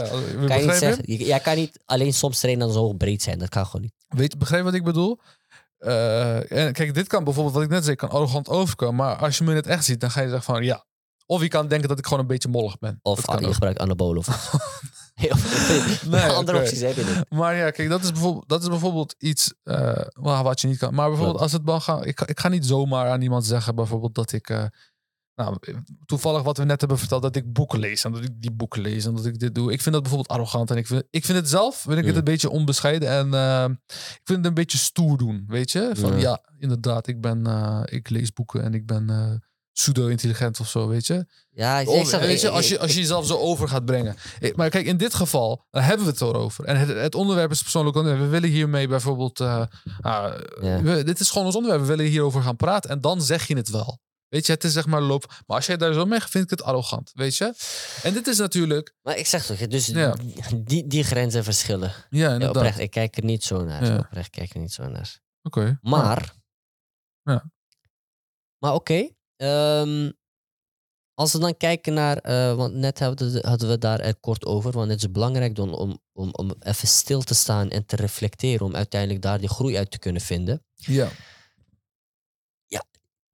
[0.47, 3.39] Kan je niet zeggen, jij kan niet alleen soms trainen en zo breed zijn.
[3.39, 3.93] Dat kan gewoon niet.
[4.09, 5.21] Weet je, begrijp wat ik bedoel?
[5.83, 8.95] Eh, en kijk, dit kan bijvoorbeeld, wat ik net zei, kan arrogant overkomen.
[9.07, 10.85] Maar als je me in het echt ziet, dan ga je zeggen van, ja.
[11.27, 12.99] Of je kan denken dat ik gewoon een beetje mollig ben.
[13.03, 13.55] Of Dat ah, kan je ook.
[13.55, 14.19] gebruikt anabolen.
[14.19, 14.81] Of, of-
[16.07, 17.31] Nee, andere opties heb je niet.
[17.31, 20.79] Maar ja, kijk, dat is bijvoorbeeld, dat is bijvoorbeeld iets eh, wa- wat je niet
[20.79, 20.95] kan.
[20.95, 23.75] Maar bijvoorbeeld, als het wel gaat, ik, ga- ik ga niet zomaar aan iemand zeggen,
[23.75, 24.49] bijvoorbeeld, dat ik.
[24.51, 24.65] eh,
[25.35, 25.57] nou,
[26.07, 28.81] toevallig wat we net hebben verteld, dat ik boeken lees en dat ik die boeken
[28.83, 29.73] lees en dat ik dit doe.
[29.73, 32.17] Ik vind dat bijvoorbeeld arrogant en ik vind, ik vind het zelf, vind ik het
[32.17, 35.91] een beetje onbescheiden en eh, ik vind het een beetje stoer doen, weet je?
[35.95, 36.19] Van Ja.
[36.19, 39.31] ja, inderdaad, ik ben, eh, ik lees boeken en ik ben eh,
[39.73, 41.27] pseudo-intelligent of zo, weet je?
[41.51, 44.17] Ja, ik, zeg, weet je, als je, als je jezelf zo over gaat brengen.
[44.55, 46.65] Maar kijk, in dit geval daar hebben we het erover.
[46.65, 48.25] En het, het onderwerp is persoonlijk onderwerp.
[48.25, 49.41] We willen hiermee bijvoorbeeld...
[49.41, 49.63] eh,
[50.01, 50.83] ah, Ja.
[50.83, 51.83] we- dit is gewoon ons onderwerp.
[51.83, 52.91] We willen hierover gaan praten.
[52.91, 54.01] En dan zeg je het wel.
[54.33, 55.27] Weet je, het is zeg maar loop.
[55.47, 57.11] Maar als jij daar zo mee gaat, vind ik het arrogant.
[57.15, 57.55] Weet je?
[58.03, 58.95] En dit is natuurlijk...
[59.03, 60.17] Maar ik zeg toch, dus Ja.
[60.57, 61.93] die, die grenzen verschillen.
[62.11, 63.85] Ja, oprecht, ik kijk er niet zo naar.
[63.85, 63.99] Ja.
[63.99, 65.19] Oprecht kijk ik er niet zo naar.
[65.43, 65.79] Oké.
[65.83, 66.35] Maar.
[67.23, 67.51] Ja.
[68.59, 69.09] Maar oké.
[69.37, 70.11] ehm,
[71.15, 72.17] als we dan kijken naar.
[72.17, 74.73] eh, want net hadden, we- hadden we daar kort over.
[74.73, 78.67] Want het is belangrijk dan om, om, om even stil te staan en te reflecteren.
[78.67, 80.65] Om uiteindelijk daar die groei uit te kunnen vinden.
[80.75, 81.09] Ja.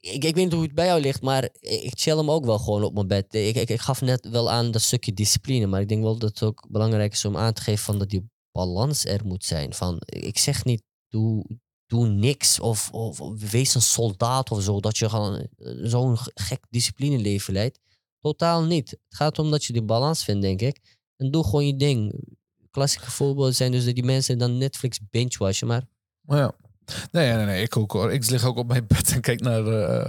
[0.01, 2.59] Ik, ik weet niet hoe het bij jou ligt, maar ik chill hem ook wel
[2.59, 3.35] gewoon op mijn bed.
[3.35, 5.67] Ik, ik, ik gaf net wel aan dat stukje discipline.
[5.67, 8.09] Maar ik denk wel dat het ook belangrijk is om aan te geven van dat
[8.09, 9.75] die balans er moet zijn.
[9.75, 11.45] Van, ik zeg niet, doe,
[11.87, 13.19] doe niks of, of,
[13.51, 14.81] wees een soldaat of zo.
[14.81, 17.79] Dat je gewoon eh, zo'n gek disciplineleven leidt.
[18.21, 18.91] Totaal niet.
[18.91, 20.97] Het gaat om dat je die balans vindt, denk ik.
[21.17, 22.13] En doe gewoon je ding.
[22.71, 25.67] Klassieke voorbeelden zijn dus dat die mensen dan Netflix binge-watchen.
[25.67, 25.89] Maar
[26.21, 26.55] Maar ja.
[27.11, 28.13] Nee, nee, nee, ik ook hoor.
[28.13, 29.63] Ik lig ook op mijn bed en kijk naar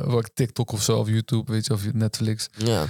[0.09, 2.49] wat TikTok of zo, of YouTube, weet je, of Netflix.
[2.57, 2.85] ja.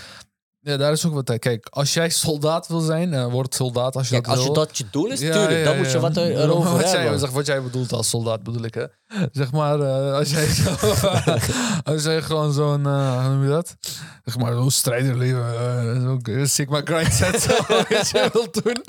[0.62, 1.40] Ja, daar is ook wat tijd.
[1.40, 4.54] Kijk, als jij soldaat wil zijn, eh, word soldaat als je Kijk, dat als wil.
[4.54, 6.00] je dat je doel is, Ja, tuurlijk, ja, dan moet je ja.
[6.00, 7.10] wat er, erover wat hebben.
[7.10, 8.84] Jij, zeg, wat jij bedoelt als soldaat bedoel ik, hè?
[9.32, 10.70] Zeg maar, eh, als jij zo,
[11.92, 13.76] als jij gewoon zo'n, eh, hoe noem je dat?
[14.24, 18.84] Zeg maar, zo'n strijderleven, eh, zo'n Sigma grind set, zo, weet je, wil doen.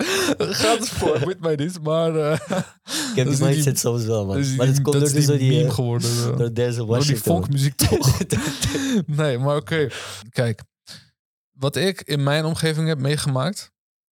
[0.54, 2.16] Gaat het voor, moet mij niet, maar...
[2.16, 2.32] eh,
[3.10, 4.56] Ik heb die mindset soms wel, man.
[4.56, 6.36] maar het komt door die, zo die, meme eh, geworden.
[6.36, 7.22] door Denzel Door die Washington.
[7.34, 8.18] folkmuziek toch?
[9.06, 9.88] nee, maar oké.
[10.30, 10.60] Kijk,
[11.60, 13.70] wat ik in mijn omgeving heb meegemaakt,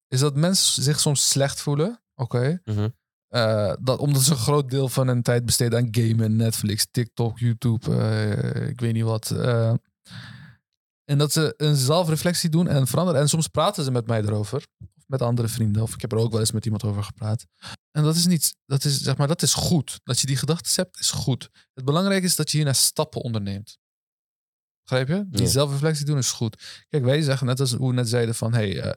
[0.09, 2.03] is dat mensen zich soms slecht voelen.
[2.15, 2.61] Oké.
[2.65, 2.89] Mhm.
[3.29, 7.39] Eh, dat, omdat ze een groot deel van hun tijd besteden aan gamen, Netflix, TikTok,
[7.39, 9.31] YouTube, eh, ik weet niet wat.
[9.31, 9.73] eh.
[11.05, 13.21] en dat ze een zelfreflectie doen en veranderen.
[13.21, 14.67] En soms praten ze met mij erover.
[14.97, 15.83] Of met andere vrienden.
[15.83, 17.47] Of ik heb er ook wel eens met iemand over gepraat.
[17.91, 20.01] En dat is niet, dat is, zeg maar, dat is goed.
[20.03, 21.49] Dat je die gedachten hebt, is goed.
[21.75, 23.79] Het belangrijke is dat je hiernaar stappen onderneemt.
[24.89, 25.25] Begrijp je?
[25.31, 25.49] Die Ja.
[25.49, 26.85] zelfreflectie doen is goed.
[26.89, 28.53] Kijk, wij zeggen net als hoe we net zeiden van...
[28.55, 28.93] Hey, eh,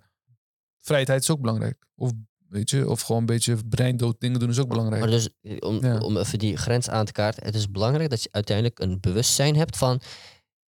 [0.79, 1.85] vrijheid is ook belangrijk.
[1.95, 2.11] Of,
[2.47, 5.01] weet je, of gewoon een beetje breindood dingen doen is ook belangrijk.
[5.01, 5.97] Maar dus, eh, om, Ja.
[5.97, 7.43] om even die grens aan te kaarten.
[7.45, 10.01] Het is belangrijk dat je uiteindelijk een bewustzijn hebt van...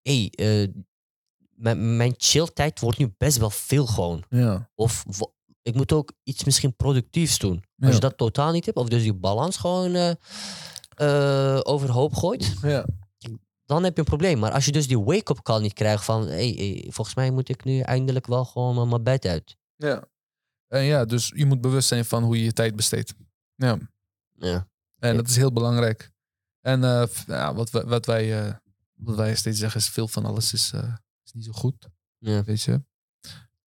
[0.01, 0.69] Hé, hey, eh,
[1.55, 4.25] mijn, mijn chilltijd wordt nu best wel veel gewoon.
[4.29, 4.71] Ja.
[4.75, 5.05] Of
[5.63, 7.65] ik moet ook iets misschien productiefs doen.
[7.79, 10.17] Als je dat totaal niet hebt, of dus die balans gewoon
[11.63, 12.55] overhoop gooit...
[12.63, 12.87] Ja.
[13.73, 14.39] Dan heb je een probleem.
[14.39, 16.27] Maar als je dus die wake-up call niet krijgt van...
[16.27, 19.57] Hey, hey, volgens mij moet ik nu eindelijk wel gewoon maar mijn bed uit.
[19.77, 20.05] ja.
[20.69, 23.15] En ja, dus je moet bewust zijn van hoe je je tijd besteedt.
[23.55, 23.79] Ja.
[24.33, 24.69] Ja.
[24.99, 25.17] En Ja.
[25.17, 26.11] dat is heel belangrijk.
[26.61, 28.55] En eh, f- ja, wat, wij- wat, wij, eh,
[28.95, 30.95] wat wij steeds zeggen is veel van alles is, eh,
[31.25, 31.89] is niet zo goed.
[32.19, 32.45] Ja.
[32.45, 32.83] Weet je.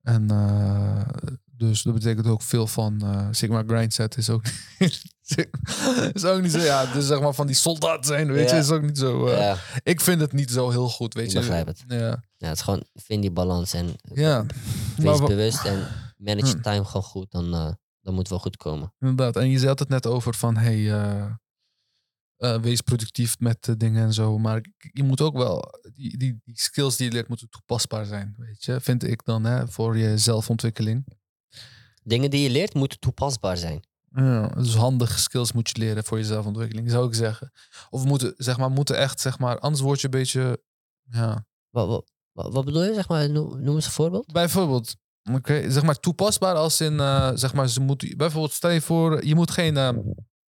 [0.02, 1.10] En eh,
[1.46, 4.44] dus dat betekent ook veel van eh, Sigma Grindset is ook,
[6.14, 6.60] is ook niet zo.
[6.60, 9.28] Ja, dus zeg maar van die soldaat zijn, weet je, is ook niet zo.
[9.28, 9.58] eh, ja.
[9.84, 11.40] Ik vind het niet zo heel goed, weet Ik je.
[11.40, 11.84] begrijp het.
[11.88, 12.24] Ja.
[12.38, 14.46] Ja, het is gewoon, vind die balans en ja.
[14.98, 16.62] wees Maar bewust en manage je Hm.
[16.62, 17.32] time gewoon goed.
[17.32, 17.72] Dan, eh,
[18.02, 18.94] dan moet het wel goed komen.
[19.00, 19.36] Inderdaad.
[19.36, 21.32] En je zei het net over van, hey, eh,
[22.62, 24.38] wees productief met dingen en zo.
[24.38, 28.36] Maar je moet ook wel, die, die, die skills die je leert moeten toepasbaar zijn,
[28.38, 28.80] weet je.
[28.82, 31.06] Vind ik dan, hè, voor je zelfontwikkeling.
[32.04, 33.84] Dingen die je leert moeten toepasbaar zijn.
[34.16, 37.52] Ja, dus handige skills moet je leren voor je zelfontwikkeling, zou ik zeggen.
[37.90, 40.62] Of moeten, zeg maar, moeten echt, zeg maar, anders word je een beetje,
[41.10, 41.46] ja.
[41.70, 41.88] Wat,
[42.32, 42.94] wat, wat, bedoel je?
[42.94, 44.32] Zeg maar, noem, eens een voorbeeld.
[44.32, 44.96] Bijvoorbeeld,
[45.32, 49.26] Oké, zeg maar toepasbaar als in, eh, zeg maar, ze moeten, bijvoorbeeld stel je voor,
[49.26, 49.90] je moet geen, eh,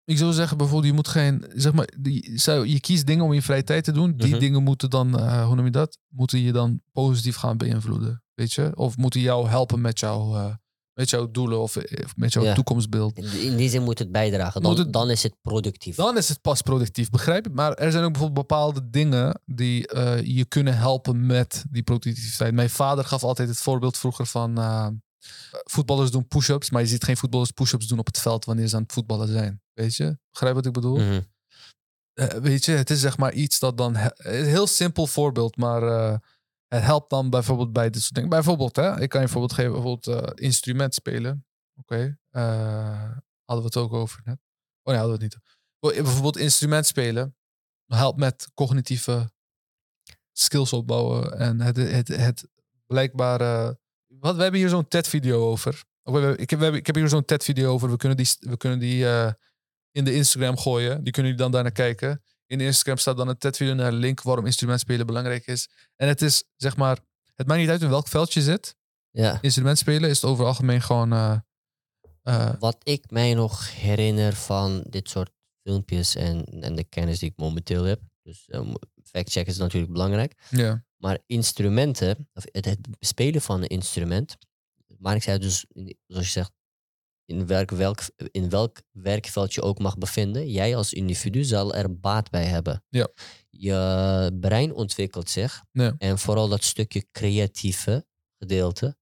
[0.05, 3.31] ik zou zeggen bijvoorbeeld, je moet geen, zeg maar, die, zou- je kiest dingen om
[3.31, 4.17] in je vrije tijd te doen.
[4.17, 4.39] Die Mhm.
[4.39, 5.99] dingen moeten dan, eh, hoe noem je dat?
[6.09, 8.71] Moeten je dan positief gaan beïnvloeden, weet je?
[8.75, 10.55] Of moeten jou helpen met, jou, eh,
[10.97, 12.55] met jouw doelen of, of met jouw Ja.
[12.55, 13.19] toekomstbeeld.
[13.19, 14.63] In, die zin moet het bijdragen.
[14.63, 15.97] Dan, het- dan is het productief.
[15.97, 17.51] Dan is het pas productief, begrijp je?
[17.51, 22.55] Maar er zijn ook bijvoorbeeld bepaalde dingen die eh, je kunnen helpen met die productiviteit.
[22.55, 24.89] Mijn vader gaf altijd het voorbeeld vroeger van eh,
[25.65, 28.77] voetballers doen push-ups, maar je ziet geen voetballers push-ups doen op het veld wanneer ze
[28.77, 29.61] aan het voetballen zijn.
[29.73, 30.19] Weet je?
[30.31, 30.97] Begrijp wat ik bedoel?
[30.99, 31.21] Mhm.
[32.15, 33.97] Eh, weet je, het is zeg maar iets dat dan.
[34.17, 35.83] Een heel simpel voorbeeld, maar
[36.69, 38.29] het helpt dan bijvoorbeeld bij dit soort dingen.
[38.31, 41.47] Bijvoorbeeld, hè, ik kan je een voorbeeld geven, bijvoorbeeld eh, instrument spelen.
[41.81, 43.11] Oké, eh,
[43.45, 44.39] hadden we het ook over net.
[44.83, 45.43] Oh nee, hadden we het niet.
[45.79, 47.37] Bij- Bijvoorbeeld instrument spelen
[47.87, 49.31] helpt met cognitieve
[50.33, 52.49] skills opbouwen en het, het, het
[52.87, 53.79] blijkbare.
[54.07, 55.85] Wat, we hebben hier zo'n TED-video over.
[56.37, 57.91] Ik, heb, ik heb hier zo'n TED-video over.
[57.91, 59.33] We kunnen die, we kunnen die eh,
[59.91, 61.05] in de Instagram gooien.
[61.05, 62.23] Die kunnen jullie dan daarnaar kijken.
[62.47, 65.69] In Instagram staat dan een TED-video naar link waarom instrument spelen belangrijk is.
[65.97, 66.99] En het is zeg maar,
[67.35, 68.77] het maakt niet uit in welk veld je zit.
[69.11, 69.39] Ja.
[69.41, 71.13] Instrument spelen is het over het algemeen gewoon.
[71.13, 71.39] eh,
[72.23, 75.31] eh, Wat ik mij nog herinner van dit soort
[75.63, 78.01] filmpjes en, en de kennis die ik momenteel heb.
[78.23, 80.35] Dus um, fact-check is natuurlijk belangrijk.
[80.51, 80.85] ja.
[80.97, 84.37] Maar instrumenten, of het, het spelen van een instrument,
[84.99, 85.67] maakt niet uit dus,
[86.07, 86.53] zoals je zegt,
[87.27, 87.99] in welk, welk,
[88.31, 90.51] in welk werkveld je ook mag bevinden.
[90.51, 92.85] Jij als individu zal er baat bij hebben.
[92.89, 93.09] Ja.
[93.51, 95.63] Je brein ontwikkelt zich.
[95.73, 95.95] Ja.
[95.99, 98.07] En vooral dat stukje creatieve
[98.39, 98.97] gedeelte,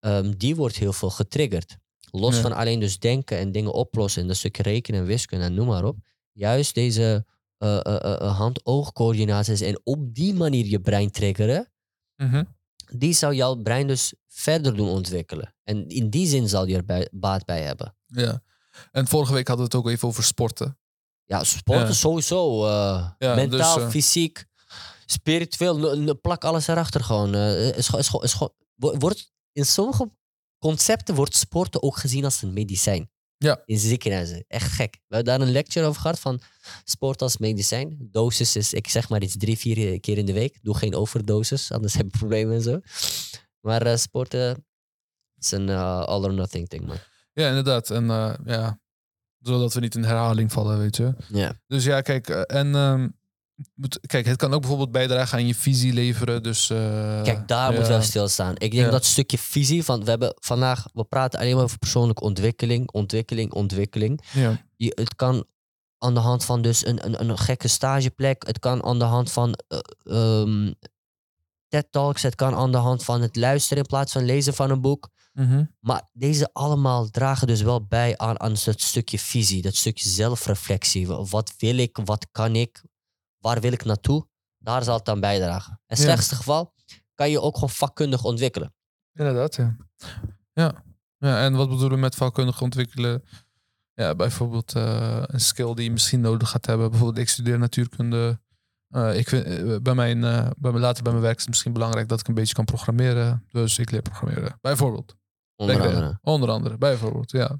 [0.00, 1.76] ehm, die wordt heel veel getriggerd.
[2.10, 2.40] Los Ja.
[2.42, 5.66] van alleen dus denken en dingen oplossen en dat stukje rekenen en wiskunde en noem
[5.66, 5.96] maar op.
[6.32, 7.26] Juist deze
[7.58, 11.70] eh, eh, eh, hand-oogcoördinaties en op die manier je brein triggeren,
[12.16, 12.44] Mhm.
[12.94, 15.54] Die zou jouw brein dus verder doen ontwikkelen.
[15.64, 17.96] En in die zin zal je er bij- baat bij hebben.
[18.06, 18.42] ja.
[18.92, 20.78] En vorige week hadden we het ook even over sporten.
[21.24, 21.92] Ja, sporten Ja.
[21.92, 22.66] sowieso.
[22.66, 24.44] eh, Ja, mentaal, dus, eh, fysiek,
[25.06, 26.14] spiritueel.
[26.20, 27.34] Plak alles erachter gewoon.
[27.34, 28.38] eh, is, is, is,
[28.76, 30.10] wordt, in sommige
[30.58, 33.10] concepten wordt sporten ook gezien als een medicijn.
[33.38, 33.62] Ja.
[33.64, 34.44] In ziekenhuizen.
[34.48, 34.92] Echt gek.
[35.06, 36.40] We hebben daar een lecture over gehad van
[36.84, 38.08] sport als medicijn.
[38.10, 40.58] Dosis is, ik zeg maar iets drie, vier keer in de week.
[40.62, 42.80] Doe geen overdosis, anders heb je problemen en zo.
[43.60, 44.66] Maar eh, sporten
[45.38, 46.96] is een eh, all or nothing thing, man.
[47.32, 47.90] Ja, inderdaad.
[47.90, 48.80] En eh, ja,
[49.38, 51.14] zodat we niet in herhaling vallen, weet je.
[51.28, 51.60] Ja.
[51.66, 53.08] Dus ja, kijk, en ehm,
[54.06, 56.42] kijk, het kan ook bijvoorbeeld bijdragen aan je visie leveren.
[56.42, 57.78] Dus, eh, Kijk, daar ja.
[57.78, 58.52] moet wel stilstaan.
[58.52, 58.90] Ik denk Ja.
[58.90, 63.52] dat stukje visie van we hebben vandaag, we praten alleen maar over persoonlijke ontwikkeling, ontwikkeling,
[63.52, 64.20] ontwikkeling.
[64.32, 65.44] Ja, Je, het kan
[65.98, 69.32] aan de hand van dus een, een, een gekke stageplek, het kan aan de hand
[69.32, 70.72] van eh, ehm,
[71.68, 74.70] TED Talks, het kan aan de hand van het luisteren in plaats van lezen van
[74.70, 75.08] een boek.
[75.32, 75.64] Mhm.
[75.80, 81.06] Maar deze allemaal dragen dus wel bij aan, aan dat stukje visie, dat stukje zelfreflectie.
[81.06, 82.82] Wa- Wat wil ik, wat kan ik,
[83.46, 84.26] waar wil ik naartoe?
[84.58, 85.80] Daar zal het aan bijdragen.
[85.86, 86.02] In Ja.
[86.02, 86.72] slechtste geval
[87.14, 88.74] kan je ook gewoon vakkundig ontwikkelen.
[89.12, 89.76] inderdaad, ja.
[90.52, 90.84] ja.
[91.18, 93.24] Ja, en wat bedoelen we met vakkundig ontwikkelen?
[93.94, 96.90] Ja, bijvoorbeeld eh, een skill die je misschien nodig gaat hebben.
[96.90, 98.40] Bijvoorbeeld, ik studeer natuurkunde.
[98.88, 100.20] Eh, ik vind, eh, bij mijn,
[100.58, 102.64] bij mijn, later bij mijn werk is het misschien belangrijk dat ik een beetje kan
[102.64, 103.44] programmeren.
[103.50, 104.58] Dus ik leer programmeren.
[104.60, 105.16] Bijvoorbeeld.
[105.56, 106.18] Onder andere.
[106.22, 107.56] Onder andere, bijvoorbeeld, ja.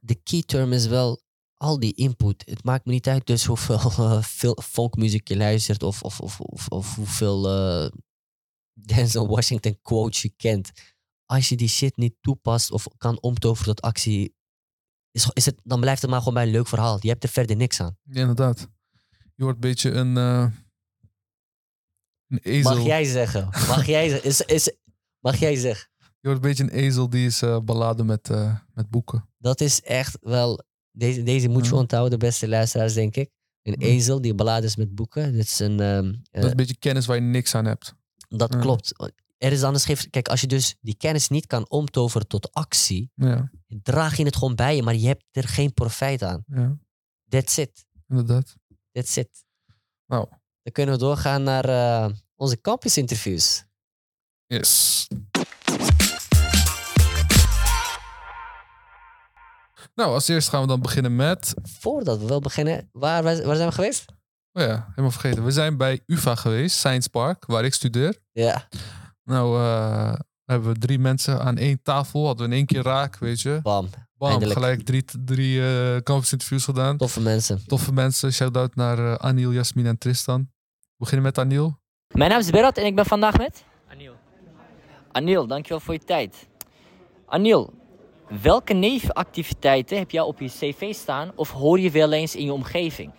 [0.00, 1.20] De key term is wel
[1.60, 2.42] al die input.
[2.46, 6.40] Het maakt me niet uit dus hoeveel eh, veel folkmuziek je luistert of, of, of,
[6.40, 7.90] of, of hoeveel eh
[8.88, 10.70] Denzel Washington quotes je kent.
[11.24, 14.34] Als je die shit niet toepast of kan omtoveren tot actie,
[15.10, 16.98] is, is het, dan blijft het maar gewoon bij een leuk verhaal.
[17.00, 17.96] Je hebt er verder niks aan.
[18.02, 18.68] Ja, inderdaad.
[19.34, 20.46] Je wordt een beetje een, eh
[22.28, 22.74] een ezel.
[22.74, 23.44] Mag jij zeggen?
[23.44, 24.28] Mag jij zeggen?
[24.28, 24.72] Is, is,
[25.18, 25.90] mag jij zeggen?
[25.98, 28.28] Je wordt een beetje een ezel die is eh beladen met,
[28.72, 29.28] met boeken.
[29.38, 30.68] Dat is echt wel.
[30.92, 33.30] Deze, deze moet je onthouden, beste luisteraars, denk ik.
[33.62, 35.32] Een ezel die beladen is met boeken.
[35.32, 35.80] Dit is een.
[35.80, 37.94] ehm, Dat eh, is een beetje kennis waar je niks aan hebt.
[38.28, 38.58] Dat Ja.
[38.60, 39.12] klopt.
[39.38, 40.10] Er is anders geeft.
[40.10, 44.36] Kijk, als je dus die kennis niet kan omtoveren tot actie, Ja, draag je het
[44.36, 46.44] gewoon bij je, maar je hebt er geen profijt aan.
[46.46, 46.78] ja
[47.28, 47.86] That's it.
[48.08, 48.56] inderdaad.
[48.92, 49.44] That's it.
[50.06, 50.26] Nou,
[50.62, 53.64] Dan kunnen we doorgaan naar eh, onze campus interviews.
[54.46, 55.06] yes.
[60.00, 61.54] Nou, als eerst gaan we dan beginnen met...
[61.62, 64.04] Voordat we wel beginnen, waar, waar, zijn we geweest?
[64.52, 65.44] Oh ja, helemaal vergeten.
[65.44, 68.18] We zijn bij UvA geweest, Science Park, waar ik studeer.
[68.32, 68.68] Ja,
[69.24, 72.26] Nou, eh, hebben we drie mensen aan één tafel.
[72.26, 73.60] Hadden we in één keer raak, weet je.
[73.62, 73.88] bam.
[74.14, 74.58] Bam, Eindelijk.
[74.58, 76.96] gelijk drie, drie eh campus interviews gedaan.
[76.96, 77.66] Toffe mensen.
[77.66, 78.32] Toffe mensen.
[78.32, 80.40] Shout-out naar eh, Aniel, Jasmin en Tristan.
[80.40, 81.78] We beginnen met Aniel.
[82.14, 83.64] Mijn naam is Berat en ik ben vandaag met.
[85.12, 86.48] Anil, dankjewel voor je tijd.
[87.26, 87.79] Anil,
[88.42, 92.52] welke nevenactiviteiten heb jij op je cv staan of hoor je wel eens in je
[92.52, 93.10] omgeving?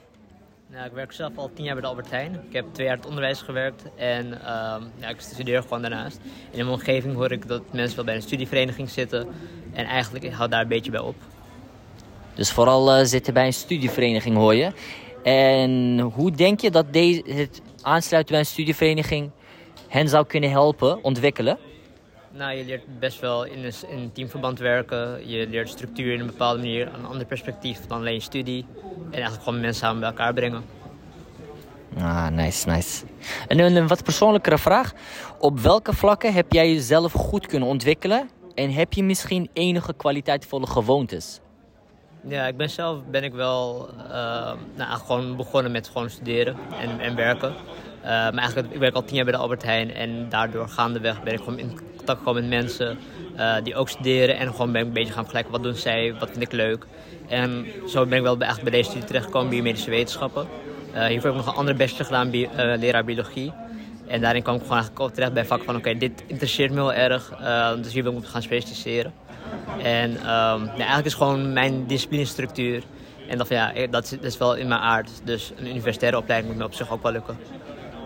[0.68, 2.34] Nou, ik werk zelf al tien jaar bij de Albert Heijn.
[2.48, 6.18] Ik heb twee jaar het onderwijs gewerkt en ehm, ja, ik studeer gewoon daarnaast.
[6.52, 9.28] En in mijn omgeving hoor ik dat mensen wel bij een studievereniging zitten.
[9.74, 11.16] En eigenlijk ik hou daar een beetje bij op.
[12.34, 14.72] Dus vooral eh, zitten bij een studievereniging hoor je.
[15.24, 19.30] En hoe denk je dat deze, het aansluiten bij een studievereniging
[19.88, 21.58] hen zou kunnen helpen ontwikkelen?
[22.34, 25.28] Nou, je leert best wel in een, in een teamverband werken.
[25.28, 28.66] Je leert structuur in een bepaalde manier, een ander perspectief dan alleen studie.
[29.06, 30.64] En eigenlijk gewoon mensen samen bij elkaar brengen.
[31.98, 33.06] Ah, nice, nice.
[33.48, 34.94] En een, een wat persoonlijkere vraag.
[35.40, 38.30] Op welke vlakken heb jij jezelf goed kunnen ontwikkelen?
[38.56, 41.40] En heb je misschien enige kwaliteitvolle gewoontes?
[42.28, 47.00] Ja, ik ben zelf ben ik wel eh, nou, gewoon begonnen met gewoon studeren en,
[47.00, 47.54] en werken.
[48.02, 51.24] Uh, maar eigenlijk, ik werk al tien jaar bij de Albert Heijn en daardoor gaandeweg
[51.24, 52.98] ben ik gewoon in contact gekomen met mensen
[53.38, 54.38] uh, die ook studeren.
[54.38, 56.86] En gewoon ben ik een beetje gaan vergelijken wat doen zij, wat vind ik leuk.
[57.28, 60.48] En zo ben ik wel bij, echt bij deze studie terechtgekomen, biomedische wetenschappen.
[60.96, 63.54] Uh, hiervoor heb ik nog een andere bachelor gedaan, bi leraar biologie.
[64.08, 66.94] En daarin kwam ik gewoon eigenlijk terecht bij vak van oké, dit interesseert me heel
[66.94, 67.34] erg.
[67.82, 69.14] dus hier wil ik me gaan specialiseren.
[69.82, 72.84] En ja, eigenlijk is gewoon mijn disciplinestructuur.
[73.28, 75.10] En dat, ja, dat, is, dat is wel in mijn aard.
[75.24, 77.38] Dus een universitaire opleiding moet me op zich ook wel lukken.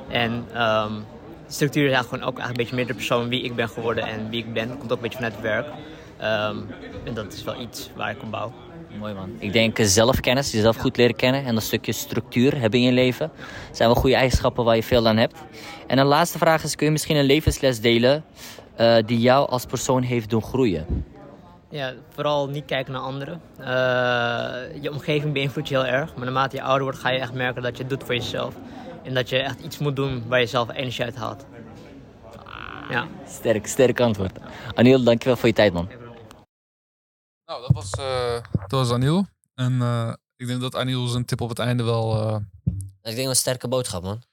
[0.10, 1.06] En um,
[1.48, 3.70] de structuur is eigenlijk gewoon ook eigenlijk een beetje meer de persoon wie ik ben
[3.70, 4.68] geworden en wie ik ben.
[4.68, 5.68] Dat komt ook een beetje vanuit het werk.
[6.22, 6.68] Um,
[7.04, 8.54] en dat is wel iets waar ik op bouw.
[9.00, 9.36] Mooi man.
[9.38, 13.32] Ik denk zelfkennis, jezelf goed leren kennen en een stukje structuur hebben in je leven.
[13.68, 15.44] Dat zijn wel goede eigenschappen waar je veel aan hebt.
[15.88, 18.24] En een laatste vraag is, kun je misschien een levensles delen
[18.80, 21.06] uh, die jou als persoon heeft doen groeien?
[21.70, 23.42] Ja, vooral niet kijken naar anderen.
[23.60, 23.66] Uh,
[24.82, 26.16] je omgeving beïnvloedt je heel erg.
[26.16, 28.56] Maar naarmate je ouder wordt ga je echt merken dat je het doet voor jezelf.
[29.06, 31.46] En dat je echt iets moet doen waar je zelf energie uit haalt.
[32.90, 33.08] Ja.
[33.28, 34.40] Sterk, sterk antwoord.
[34.74, 35.88] Aniel, dankjewel voor je tijd, man.
[37.46, 39.28] Nou, dat was, uh, dat was Aniel.
[39.54, 42.28] En uh, ik denk dat Aniel zijn tip op het einde wel...
[42.28, 42.38] Uh...
[43.02, 44.24] Ik denk een sterke boodschap, man.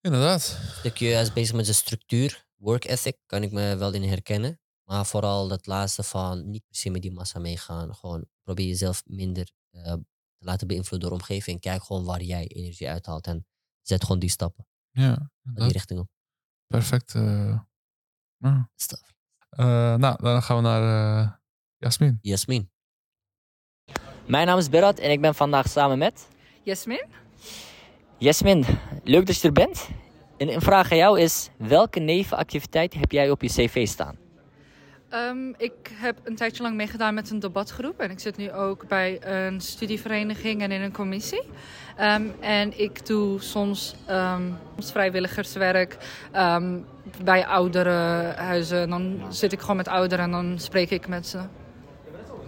[0.00, 0.58] Inderdaad.
[0.60, 4.60] Een stukje is bezig met zijn structuur, work ethic, kan ik me wel in herkennen.
[4.84, 7.94] Maar vooral dat laatste van niet per se met die massa meegaan.
[7.94, 10.04] Gewoon probeer jezelf minder te
[10.38, 11.60] laten beïnvloeden door de omgeving.
[11.60, 13.46] Kijk gewoon waar jij energie uithaalt en
[13.82, 14.66] zet gewoon die stappen.
[14.90, 16.08] Ja, die richting op.
[16.66, 17.14] Perfect.
[17.14, 17.58] Uh,
[18.38, 18.64] nou.
[18.74, 19.14] Stuff.
[19.50, 21.32] Uh, nou, dan gaan we naar uh,
[21.76, 22.18] Jasmin.
[22.20, 22.70] Jasmin.
[24.26, 26.28] Mijn naam is Berat en ik ben vandaag samen met...
[26.62, 27.04] Jasmin.
[28.18, 28.64] Jasmin,
[29.04, 29.88] leuk dat je er bent.
[30.36, 34.16] En een vraag aan jou is, welke nevenactiviteit heb jij op je cv staan?
[35.10, 38.00] Um, ik heb een tijdje lang meegedaan met een debatgroep.
[38.00, 41.42] En ik zit nu ook bij een studievereniging en in een commissie.
[42.00, 45.96] Um, en ik doe soms, um, vrijwilligerswerk
[47.24, 48.80] bij ouderenhuizen.
[48.80, 51.38] En dan zit ik gewoon met ouderen en dan spreek ik met ze.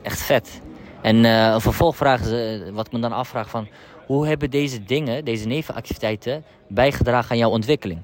[0.02, 0.60] Echt vet.
[1.02, 3.68] En uh, een vervolgvraag is, uh, wat me dan afvraagt van...
[4.06, 8.00] Hoe hebben deze dingen, deze nevenactiviteiten, bijgedragen aan jouw ontwikkeling?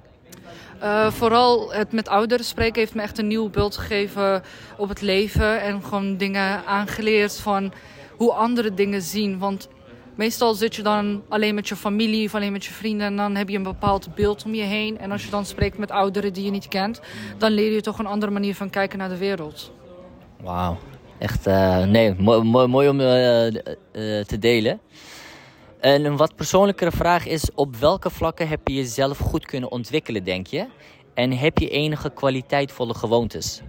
[0.83, 4.43] Uh, vooral het met ouderen spreken heeft me echt een nieuw beeld gegeven
[4.77, 5.61] op het leven.
[5.61, 7.73] En gewoon dingen aangeleerd van
[8.17, 9.39] hoe andere dingen zien.
[9.39, 9.69] Want
[10.15, 13.07] meestal zit je dan alleen met je familie of alleen met je vrienden.
[13.07, 14.99] En dan heb je een bepaald beeld om je heen.
[14.99, 17.01] En als je dan spreekt met ouderen die je niet kent,
[17.39, 19.73] dan leer je toch een andere manier van kijken naar de wereld.
[20.41, 20.79] Wauw.
[21.19, 23.07] Echt, uh, nee, mooi, om uh,
[24.23, 24.81] te delen.
[25.81, 30.25] En een wat persoonlijkere vraag is: op welke vlakken heb je jezelf goed kunnen ontwikkelen,
[30.25, 30.67] denk je?
[31.15, 33.63] En heb je enige kwaliteitvolle gewoontes?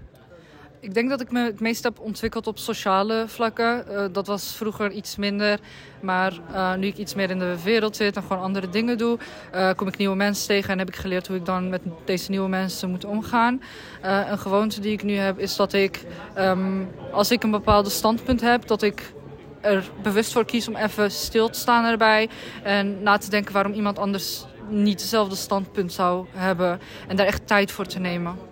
[0.81, 3.85] Ik denk dat ik me het meest heb ontwikkeld op sociale vlakken.
[3.89, 5.59] Uh, dat was vroeger iets minder.
[5.99, 9.17] Maar uh, nu ik iets meer in de wereld zit en gewoon andere dingen doe,
[9.55, 12.29] uh, kom ik nieuwe mensen tegen en heb ik geleerd hoe ik dan met deze
[12.31, 13.61] nieuwe mensen moet omgaan.
[14.01, 16.05] een gewoonte die ik nu heb is dat ik,
[16.37, 19.13] um, als ik een bepaalde standpunt heb, dat ik
[19.61, 22.29] er bewust voor kies om even stil te staan erbij.
[22.63, 26.79] En na te denken waarom iemand anders niet hetzelfde standpunt zou hebben.
[27.07, 28.50] En daar echt tijd voor te nemen.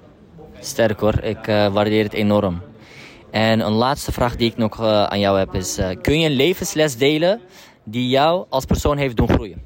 [0.60, 2.62] Sterk hoor, ik uh, waardeer het enorm.
[3.32, 5.80] En een laatste vraag die ik nog uh, aan jou heb is...
[5.80, 7.42] Uh, kun je een levensles delen
[7.84, 9.66] die jou als persoon heeft doen groeien?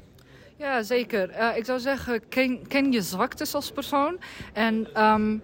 [0.58, 1.56] Ja, zeker.
[1.56, 4.18] ik zou zeggen, ken, ken, je zwaktes als persoon.
[4.52, 5.02] En...
[5.02, 5.42] Um,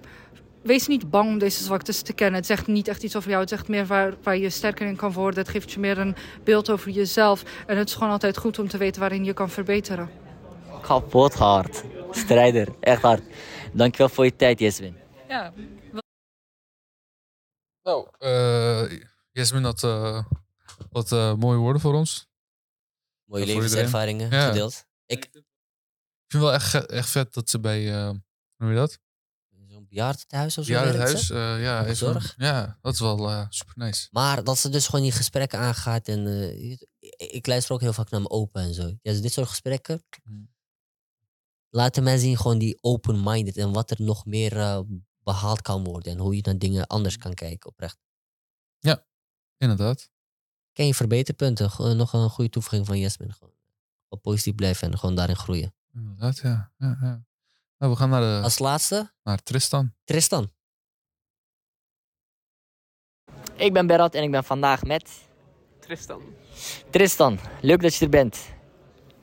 [0.63, 2.37] wees niet bang om deze zwaktes te kennen.
[2.37, 3.41] Het zegt niet echt iets over jou.
[3.41, 5.41] Het zegt meer waar, waar je sterker in kan worden.
[5.41, 7.43] Het geeft je meer een beeld over jezelf.
[7.67, 10.11] En het is gewoon altijd goed om te weten waarin je kan verbeteren.
[10.81, 11.85] Kapot hard.
[12.11, 12.69] Strijder.
[12.81, 13.23] Echt hard.
[13.73, 15.00] Dankjewel voor je tijd, Jasmin.
[15.31, 15.53] Ja.
[17.83, 19.01] Nou, uh,
[19.33, 20.24] Jasmin had uh,
[20.91, 22.28] wat uh, mooie woorden voor ons.
[23.24, 24.47] Mooie levenservaringen ja.
[24.47, 24.87] gedeeld.
[25.07, 25.24] Ik...
[25.24, 25.45] ik
[26.26, 28.20] vind wel echt, echt vet dat ze bij, hoe
[28.57, 28.99] noem je dat?
[29.91, 30.72] bejaardentehuis of zo.
[30.72, 31.26] Ja, het werkt huis.
[31.26, 31.35] ze.
[31.35, 32.35] eh, ja, even, Zorg.
[32.37, 34.09] ja, dat is wel eh, super nice.
[34.11, 36.09] Maar dat ze dus gewoon die gesprekken aangaat.
[36.09, 36.76] En eh,
[37.16, 38.83] ik, luister ook heel vaak naar mijn opa en zo.
[38.83, 40.49] Ja, dus dit soort gesprekken Mm.
[41.68, 43.57] laten mij zien gewoon die open-minded.
[43.57, 44.81] En wat er nog meer eh,
[45.33, 46.12] behaald kan worden.
[46.12, 47.99] En hoe je naar dingen anders kan kijken oprecht.
[49.61, 50.11] Inderdaad.
[50.72, 51.70] Ken je verbeterpunten?
[51.70, 53.33] Gewoon nog een goede toevoeging van Jasmin.
[53.33, 53.55] Gewoon,
[54.03, 55.74] gewoon positief blijven en gewoon daarin groeien.
[55.95, 56.72] Inderdaad, ja.
[56.78, 57.24] ja, ja.
[57.78, 59.95] Nou, we gaan naar, de, Als laatste, naar Tristan.
[60.05, 60.53] Tristan.
[63.55, 65.11] Ik ben Berat en ik ben vandaag met
[65.81, 66.22] Tristan.
[66.91, 67.39] Tristan.
[67.61, 68.49] Leuk dat je er bent.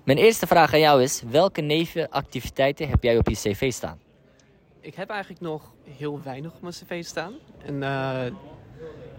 [0.05, 3.99] Mijn eerste vraag aan jou is: welke nevenactiviteiten heb jij op je cv staan?
[4.87, 7.33] Ik heb eigenlijk nog heel weinig op mijn cv staan.
[7.65, 8.31] En eh,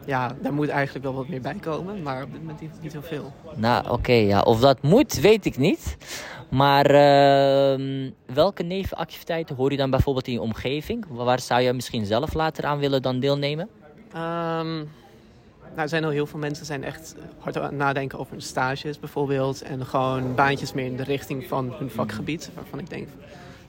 [0.06, 2.02] ja, daar moet eigenlijk wel wat meer bij komen.
[2.02, 3.32] Maar op dit moment niet, niet heel veel.
[3.54, 4.40] Nou, oké, ja.
[4.40, 5.96] Of dat moet, weet ik niet.
[6.50, 11.04] Maar ehm, welke nevenactiviteiten hoor je dan bijvoorbeeld in je omgeving?
[11.08, 13.68] Waar zou je misschien zelf later aan willen dan deelnemen?
[14.12, 14.86] Ehm, nou,
[15.74, 18.98] er zijn al heel veel mensen zijn echt hard aan het nadenken over hun stages
[18.98, 19.62] bijvoorbeeld.
[19.62, 22.50] En gewoon baantjes meer in de richting van hun vakgebied.
[22.54, 23.08] Waarvan ik denk,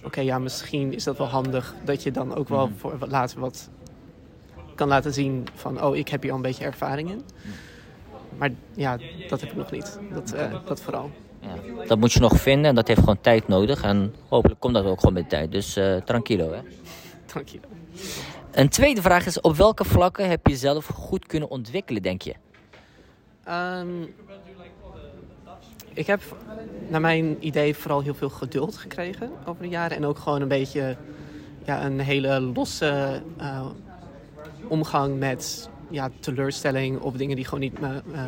[0.03, 1.75] oké, ja, misschien is dat wel handig.
[1.85, 3.69] Dat je dan ook wel voor wat- later wat
[4.75, 7.21] kan laten zien van, oh, ik heb hier al een beetje ervaring in.
[8.37, 8.97] Maar ja,
[9.27, 9.99] dat heb ik nog niet.
[10.13, 11.11] Dat, eh, dat vooral.
[11.39, 13.83] Ja, dat moet je nog vinden en dat heeft gewoon tijd nodig.
[13.83, 15.51] En hopelijk komt dat ook gewoon met tijd.
[15.51, 16.59] Dus eh tranquilo, hè.
[17.45, 17.59] Je.
[18.51, 22.33] Een tweede vraag is: op welke vlakken heb je jezelf goed kunnen ontwikkelen, denk je?
[23.43, 23.87] Ehm,
[25.93, 26.21] ik heb
[26.87, 29.97] naar mijn idee vooral heel veel geduld gekregen over de jaren.
[29.97, 30.97] En ook gewoon een beetje
[31.65, 33.65] ja, een hele losse eh,
[34.67, 38.21] omgang met ja, teleurstelling of dingen die gewoon niet eh,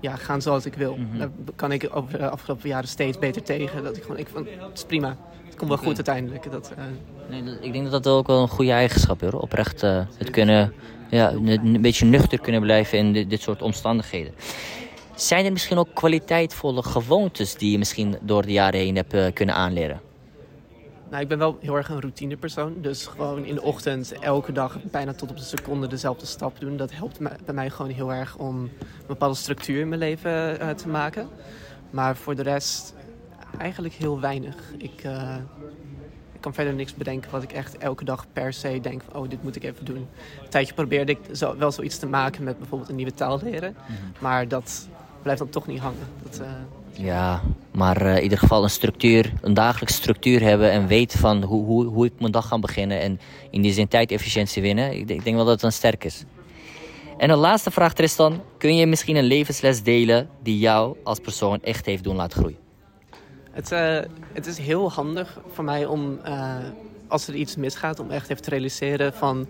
[0.00, 0.98] ja, gaan zoals ik wil.
[1.18, 3.84] Daar kan ik over de afgelopen jaren steeds beter tegen.
[3.84, 5.16] Dat ik gewoon denk van, het is prima.
[5.44, 6.52] Het komt wel goed uiteindelijk.
[6.52, 6.84] Dat, eh,
[7.30, 9.30] Nee, ik denk dat dat ook wel een goede eigenschap is.
[9.30, 9.40] hoor.
[9.40, 10.72] Oprecht het kunnen,
[11.10, 14.32] ja, een, een beetje nuchter kunnen blijven in dit, dit soort omstandigheden.
[15.16, 19.32] Zijn er misschien ook kwaliteitvolle gewoontes die je misschien door de jaren heen hebt eh,
[19.32, 20.00] kunnen aanleren?
[21.10, 22.74] Nou, ik ben wel heel erg een routinepersoon.
[22.80, 26.76] Dus gewoon in de ochtend elke dag bijna tot op de seconde dezelfde stap doen.
[26.76, 28.70] Dat helpt bij mij gewoon heel erg om een
[29.06, 31.28] bepaalde structuur in mijn leven eh, te maken.
[31.90, 32.94] Maar voor de rest
[33.58, 34.56] eigenlijk heel weinig.
[34.78, 35.36] Ik, eh,
[36.32, 39.22] ik kan verder niks bedenken wat ik echt elke dag per se denk van...
[39.22, 40.06] oh, dit moet ik even doen.
[40.42, 43.76] Een tijdje probeerde ik zo, wel zoiets te maken met bijvoorbeeld een nieuwe taal leren.
[44.18, 44.88] Maar dat
[45.26, 46.06] blijft dan toch niet hangen.
[46.22, 50.86] Dat, eh, Ja, maar eh, in ieder geval een structuur, een dagelijkse structuur hebben en
[50.86, 53.20] weten van hoe, hoe, hoe ik mijn dag ga beginnen en
[53.50, 54.92] in die zin tijdefficiëntie winnen.
[54.92, 56.24] Ik, denk- ik denk wel dat het een sterk is.
[57.18, 58.40] En een laatste vraag, Tristan.
[58.58, 62.58] Kun je misschien een levensles delen die jou als persoon echt heeft doen laten groeien?
[63.50, 63.98] Het, eh,
[64.32, 66.18] het is heel handig voor mij om,
[67.08, 69.46] als er iets misgaat, om echt even te realiseren van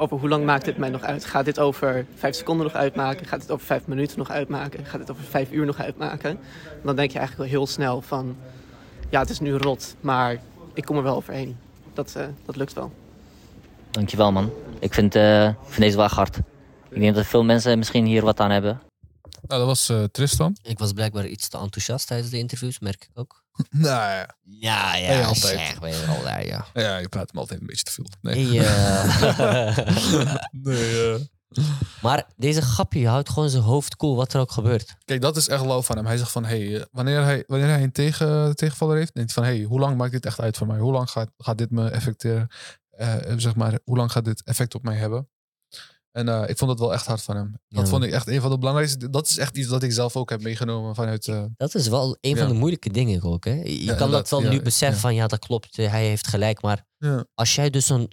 [0.00, 1.24] over hoe lang maakt dit mij nog uit?
[1.24, 3.26] Gaat dit over vijf seconden nog uitmaken?
[3.26, 4.84] Gaat dit over vijf minuten nog uitmaken?
[4.84, 6.38] Gaat dit over vijf uur nog uitmaken?
[6.82, 8.36] Dan denk je eigenlijk wel heel snel van,
[9.08, 10.36] ja, het is nu rot, maar
[10.74, 11.56] ik kom er wel overheen.
[11.92, 12.92] Dat, eh, dat lukt wel.
[13.90, 14.50] Dankjewel, man.
[14.78, 16.36] Ik vind, eh, ik vind deze wel hard.
[16.88, 18.80] Ik denk dat veel mensen misschien hier wat aan hebben.
[19.50, 20.56] Nou, dat was eh, Tristan.
[20.62, 23.44] Ik was blijkbaar iets te enthousiast tijdens de interviews, merk ik ook.
[23.70, 24.36] nou ja.
[24.42, 25.58] Ja, ja, Ben je altijd.
[25.58, 26.66] zeg, ben je wel daar, ja.
[26.74, 28.06] ja, je praat me altijd een beetje te veel.
[28.20, 28.46] Nee.
[28.46, 29.76] Hey, eh,
[30.62, 31.20] nee eh.
[32.02, 34.96] maar deze grapje houdt gewoon zijn hoofd koel, wat er ook gebeurt.
[35.04, 36.06] Kijk, dat is echt lauw van hem.
[36.06, 39.44] Hij zegt van, hey, eh, wanneer, hij, wanneer hij een tegen, tegenvaller heeft, denkt hij
[39.44, 40.78] van, hey, hoe lang maakt dit echt uit voor mij?
[40.78, 42.48] Hoe lang gaat, gaat dit me effecteren?
[42.90, 45.28] Eh, zeg maar, hoe lang gaat dit effect op mij hebben?
[46.12, 47.50] En eh, ik vond dat wel echt hard van hem.
[47.68, 47.90] Dat Ja.
[47.90, 49.10] vond ik echt een van de belangrijkste.
[49.10, 51.28] Dat is echt iets dat ik zelf ook heb meegenomen vanuit.
[51.28, 52.52] eh, Dat is wel een van Ja.
[52.52, 53.44] de moeilijke dingen ook.
[53.44, 53.60] Hè?
[53.64, 56.62] Je kan dat wel nu beseffen van ja, dat klopt, eh, hij heeft gelijk.
[56.62, 56.86] Maar
[57.34, 58.10] als jij dus zo'n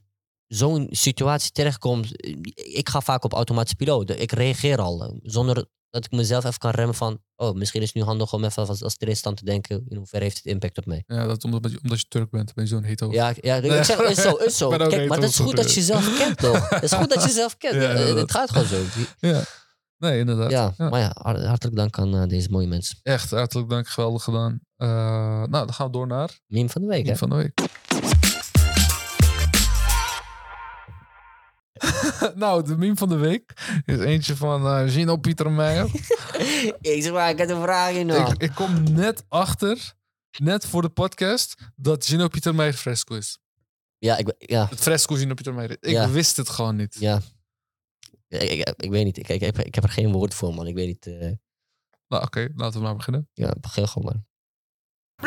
[0.48, 2.10] zo'n situatie terechtkomt,
[2.54, 4.10] ik ga vaak op automatische piloot.
[4.10, 7.96] Ik reageer al, zonder dat ik mezelf even kan remmen van, oh, misschien is het
[7.96, 8.96] nu handig om even als, als
[9.36, 11.04] te denken, in hoeverre heeft het impact op mij.
[11.08, 13.12] ja, dat omdat, je- omdat je Turk bent, ben je zo'n hetero.
[13.12, 14.70] Ja, ja, ik zeg, is zo, is zo.
[14.78, 16.70] Kijk, maar dat is goed dat je jezelf kent, toch?
[16.70, 17.74] Het is goed dat je jezelf kent.
[17.76, 18.84] Ja, het gaat gewoon zo.
[19.30, 19.44] Ja.
[19.98, 20.52] Nee, inderdaad.
[20.52, 20.90] Ja, Ja.
[20.90, 22.98] maar ja, hart- hartelijk dank aan eh, deze mooie mensen.
[23.04, 23.88] Echt, hartelijk dank.
[23.88, 24.60] Geweldig gedaan.
[24.76, 27.04] Eh, nou, dan gaan we door naar Meme van de week, hè?
[27.06, 27.54] Meme van de week.
[32.36, 33.54] nou, de meme van de week
[33.86, 35.86] is eentje van eh Gino Pieter Meijer.
[36.82, 38.34] Ik zeg maar, ik heb een vraag nog.
[38.34, 39.94] ik, ik kom net achter,
[40.38, 43.40] net voor de podcast, dat Gino Pieter Meijer fresco is.
[43.98, 45.78] Ja, ik, ja, Het fresco Gino Pieter Meijer.
[45.80, 46.10] Ik Ja.
[46.10, 46.96] wist het gewoon niet.
[47.00, 47.22] ja.
[48.28, 49.18] Ik, ik weet niet.
[49.18, 50.68] Ik, ik, heb, ik heb er geen woord voor, man.
[50.68, 51.06] Ik weet niet.
[51.08, 51.32] eh,
[52.08, 53.30] Nou, oké, laten we maar beginnen.
[53.34, 54.24] ja, begin gewoon maar.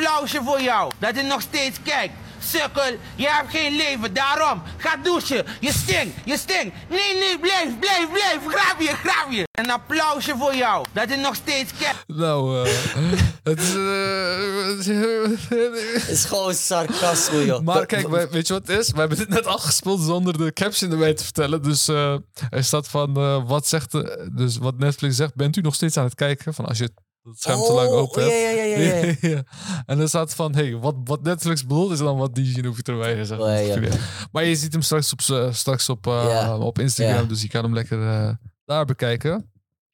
[0.01, 0.91] Applausje voor jou.
[0.99, 2.15] Dat je nog steeds kijkt.
[2.43, 4.15] Sukkel, je hebt geen leven.
[4.15, 5.45] Daarom, ga douchen.
[5.61, 6.77] Je stinkt, je stinkt.
[6.91, 8.39] Nee, nee, blijf, blijf, blijf.
[8.47, 9.49] Grap je, grap je.
[9.53, 10.85] Een applausje voor jou.
[10.93, 12.05] Dat je nog steeds kijkt.
[12.07, 12.73] Nou, eh,
[13.51, 13.75] het is...
[13.75, 17.63] eh, Het is gewoon sarcasme, joh.
[17.69, 18.91] Maar kijk, wij- weet je wat het is?
[18.91, 21.63] We hebben dit net afgespeeld zonder de caption erbij te vertellen.
[21.63, 22.13] Dus eh,
[22.51, 25.97] er staat van, eh, wat zegt de, dus wat Netflix zegt, bent u nog steeds
[25.97, 26.55] aan het kijken?
[26.55, 26.91] Van als je
[27.23, 28.57] het scherm te lang Oh, open ja, hebt.
[28.57, 29.15] ja, ja, ja, ja.
[29.37, 29.43] Ja.
[29.87, 33.31] En dan staat van, hey, wat, wat Netflix bedoelt is dan wat hoef je erbij.
[33.39, 33.93] Oh.
[34.33, 37.63] Maar je ziet hem straks op, z'n- straks op, eh, op Instagram, dus je kan
[37.65, 39.51] hem lekker eh, daar bekijken.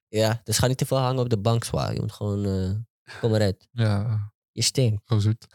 [0.08, 1.92] Ja, dus ga niet te veel hangen op de bank zwaar.
[1.94, 3.68] Je moet gewoon, eh, kom eruit.
[3.72, 5.02] Ja, Je stinkt.
[5.04, 5.46] gewoon zoet.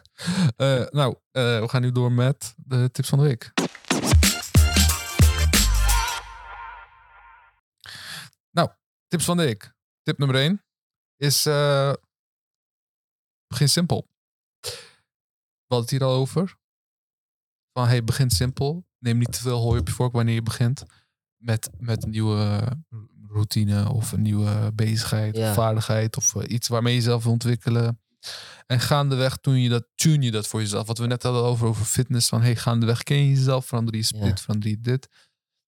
[0.56, 3.52] Eh, nou, eh, we gaan nu door met de tips van de week.
[8.52, 8.70] Nou,
[9.08, 9.74] tips van de week.
[10.04, 10.64] Tip nummer 1
[11.22, 11.94] is eh,
[13.48, 14.08] begin simpel.
[14.62, 16.58] We hadden het hier al over.
[17.74, 18.86] Van hey, begin simpel.
[19.00, 20.84] Neem niet te veel hooi op je vork wanneer je begint
[21.38, 22.62] met, met een nieuwe
[23.28, 25.50] routine of een nieuwe bezigheid, Ja.
[25.50, 28.00] of vaardigheid of eh, iets waarmee je jezelf wil ontwikkelen.
[28.68, 30.88] En gaandeweg tune je dat, tune je dat voor jezelf.
[30.88, 32.30] Wat we net hadden over, over fitness.
[32.30, 34.36] Van hey, gaandeweg ken je jezelf, verander je split, Ja.
[34.38, 35.08] verander je dit.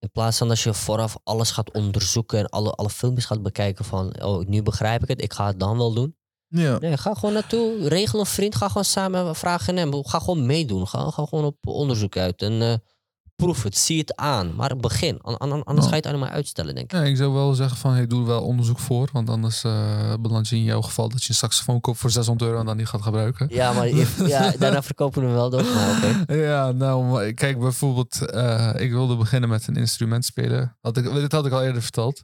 [0.03, 3.85] In plaats van dat je vooraf alles gaat onderzoeken en alle, alle filmpjes gaat bekijken
[3.85, 6.15] van, oh, nu begrijp ik het, ik ga het dan wel doen.
[6.47, 6.77] Ja.
[6.79, 10.05] Nee, ga gewoon naartoe, regel een vriend, ga gewoon samen vragen en hem.
[10.05, 12.73] Ga gewoon meedoen, ga, ga gewoon op onderzoek uit en eh,
[13.35, 14.55] proef het, zie het aan.
[14.55, 16.97] Maar begin, An- an- anders ga je het allemaal uitstellen, denk ik.
[16.99, 19.09] Ja, ik zou wel zeggen van, hey, doe er wel onderzoek voor.
[19.11, 22.49] Want anders eh beland je in jouw geval dat je een saxofoon koopt voor 600
[22.49, 23.47] euro en dan niet gaat gebruiken.
[23.51, 26.33] Ja, maar je- ja, daarna verkopen we hem wel door, oké.
[26.35, 30.77] Ja, nou, kijk, bijvoorbeeld, eh, ik wilde beginnen met een instrument spelen.
[30.81, 32.23] Had ik, dit had ik al eerder verteld.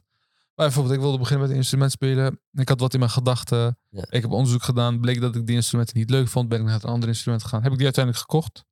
[0.54, 2.40] Maar bijvoorbeeld, ik wilde beginnen met een instrument spelen.
[2.52, 3.78] Ik had wat in mijn gedachten.
[3.88, 4.04] Ja.
[4.10, 5.00] Ik heb onderzoek gedaan.
[5.00, 6.48] Bleek dat ik die instrumenten niet leuk vond.
[6.48, 7.62] Ben ik naar een ander instrument gegaan.
[7.62, 8.64] Heb ik die uiteindelijk gekocht.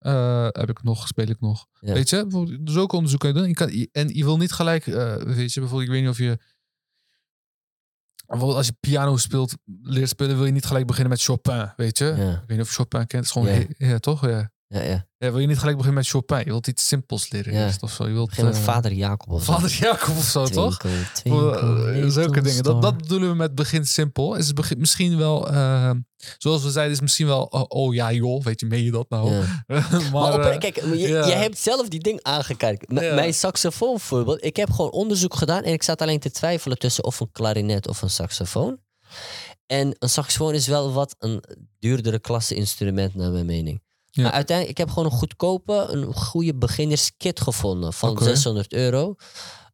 [0.00, 1.66] Eh, heb ik nog, speel ik nog.
[1.80, 1.92] Ja.
[1.92, 3.48] Weet je, bijvoorbeeld, dus ook onderzoek kan je doen.
[3.48, 6.18] Je kan, en je wil niet gelijk, eh, weet je, bijvoorbeeld, ik weet niet of
[6.18, 6.38] je...
[8.26, 11.98] Bijvoorbeeld als je piano speelt, leert spelen, wil je niet gelijk beginnen met Chopin, weet
[11.98, 12.04] je?
[12.04, 12.32] Ja.
[12.32, 13.12] Ik weet niet of je Chopin kent.
[13.12, 14.26] Het is gewoon, ja, toch?
[14.26, 14.50] Ja.
[14.72, 15.06] Ja, ja.
[15.18, 16.38] Ja, wil je niet gelijk beginnen met Chopin?
[16.38, 17.64] Je wilt iets simpels leren Ja.
[17.66, 18.06] eerst of zo.
[18.06, 19.52] Je wilt, Begin met eh, vader Jacob of zo.
[19.52, 20.78] Vader Jacob of zo, toch?
[21.24, 22.62] Eh, Zulke dingen.
[22.62, 24.34] Dat, dat bedoelen we met begin simpel.
[24.34, 25.90] Is het begin, misschien wel, eh,
[26.38, 29.08] zoals we zeiden, is misschien wel, oh, oh ja joh, weet je, meen je dat
[29.10, 29.30] nou?
[29.32, 29.42] Ja.
[29.66, 32.88] maar, Maar op, kijk, je, je hebt zelf die ding aangekijkt.
[32.88, 32.94] M-.
[32.94, 34.44] Mijn saxofoon bijvoorbeeld.
[34.44, 37.88] Ik heb gewoon onderzoek gedaan en ik zat alleen te twijfelen tussen of een klarinet
[37.88, 38.78] of een saxofoon.
[39.66, 41.44] En een saxofoon is wel wat een
[41.78, 43.82] duurdere klasse instrument naar mijn mening.
[44.10, 44.22] Ja.
[44.22, 48.24] Maar uiteindelijk, ik heb gewoon een goedkope, een goede beginnerskit gevonden van Oké.
[48.24, 49.14] 600 euro.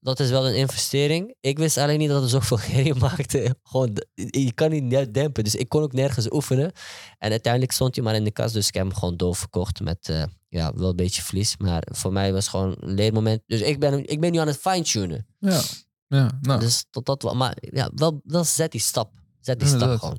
[0.00, 1.34] Dat is wel een investering.
[1.40, 3.56] Ik wist alleen niet dat het zoveel herrie maakte.
[3.62, 5.44] Gewoon, je kan niet net dempen.
[5.44, 6.72] Dus ik kon ook nergens oefenen.
[7.18, 8.54] En uiteindelijk stond hij maar in de kast.
[8.54, 11.56] Dus ik heb hem gewoon doorverkocht met eh, ja, wel een beetje verlies.
[11.56, 13.42] Maar voor mij was het gewoon een leermoment.
[13.46, 15.26] Dus ik ben, ik ben nu aan het fine-tunen.
[15.38, 15.60] ja,
[16.08, 17.34] ja, nou, Dus tot dat wel.
[17.34, 19.12] Maar ja, wel, wel zet die stap.
[19.40, 20.18] Zet die stap gewoon.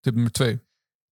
[0.00, 0.60] tip nummer twee.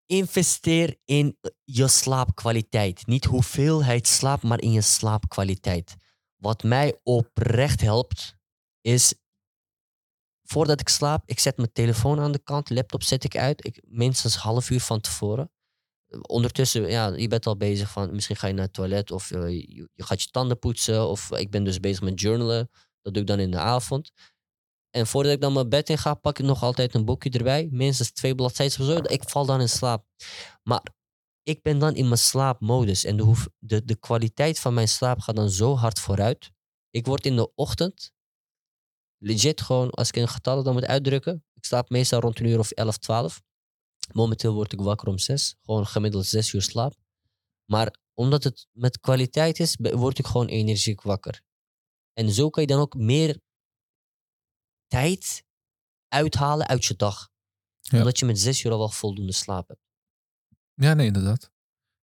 [0.06, 3.06] Investeer in je slaapkwaliteit.
[3.06, 5.96] Niet hoeveelheid slaap, maar in je slaapkwaliteit.
[6.36, 8.36] Wat mij oprecht helpt,
[8.80, 9.14] is
[10.42, 13.82] voordat ik slaap, ik zet mijn telefoon aan de kant, laptop zet ik uit, ik,
[13.86, 15.50] minstens half uur van tevoren.
[16.20, 19.48] Ondertussen, ja, je bent al bezig van, misschien ga je naar het toilet of eh,
[19.48, 22.70] je, je gaat je tanden poetsen of ik ben dus bezig met journalen.
[23.02, 24.10] Dat doe ik dan in de avond.
[24.96, 27.68] En voordat ik dan mijn bed in ga, pak ik nog altijd een boekje erbij.
[27.70, 29.14] Minstens twee bladzijden of zo.
[29.14, 30.06] Ik val dan in slaap.
[30.62, 30.82] Maar
[31.42, 33.04] ik ben dan in mijn slaapmodus.
[33.04, 36.50] En de, de, de kwaliteit van mijn slaap gaat dan zo hard vooruit.
[36.90, 38.12] Ik word in de ochtend,
[39.18, 41.44] legit gewoon, als ik in getallen dan moet uitdrukken.
[41.54, 43.42] Ik slaap meestal rond een uur of 11, 12.
[44.12, 45.56] Momenteel word ik wakker om 6.
[45.62, 46.94] Gewoon gemiddeld 6 uur slaap.
[47.70, 51.42] Maar omdat het met kwaliteit is, word ik gewoon energiek wakker.
[52.12, 53.44] En zo kan je dan ook meer
[54.86, 55.44] tijd
[56.08, 57.28] uithalen uit je dag.
[57.80, 57.98] Ja.
[57.98, 59.80] Omdat je met zes uur al wel voldoende slaap hebt.
[60.74, 61.50] Ja, nee, inderdaad.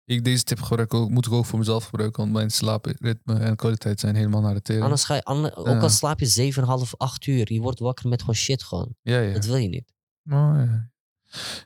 [0.06, 3.20] Ik, deze tip gebruik ik ook, moet ik ook voor mezelf gebruiken, want mijn slaapritme
[3.26, 4.84] en kwaliteit zijn helemaal naar de tering.
[4.84, 5.80] Anders ga je, ander- ook Ja.
[5.80, 6.52] al slaap je
[6.86, 8.96] 7,5, 8 uur, je wordt wakker met gewoon shit gewoon.
[9.02, 9.34] Ja, ja.
[9.34, 9.94] Dat wil je niet.
[10.26, 10.92] Oh, ja.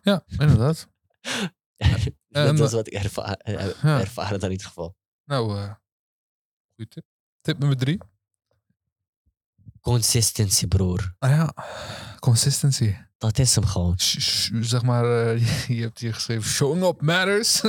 [0.01, 0.87] ja, inderdaad.
[2.27, 3.99] Dat is eh, wat ik eh, ja.
[3.99, 4.95] ervaren dan in ieder geval.
[5.23, 5.49] Nou,
[6.75, 7.05] goede tip.
[7.41, 7.97] Tip nummer drie.
[9.91, 11.15] Consistency, broer.
[11.19, 11.53] Ah ja,
[12.19, 12.95] consistency.
[13.17, 13.99] Dat is hem gewoon.
[13.99, 17.61] Sh- sh- zeg maar, eh, je hebt hier geschreven, showing up matters.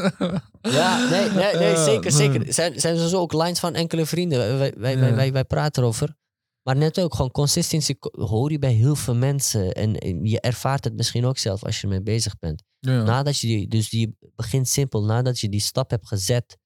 [0.61, 2.31] Ja, nee, nee, nee Ja, zeker, nee.
[2.33, 2.53] zeker.
[2.53, 4.39] Zijn, zijn er zo ook lines van enkele vrienden?
[4.39, 5.15] Wij, wij, wij, Ja.
[5.15, 6.17] wij, wij praten erover.
[6.63, 9.73] Maar net ook, gewoon consistency hoor je bij heel veel mensen.
[9.73, 12.63] En eh, je ervaart het misschien ook zelf als je ermee bezig bent.
[12.81, 13.03] Ja.
[13.03, 16.59] Nadat je die, dus die begint simpel, nadat je die stap hebt gezet,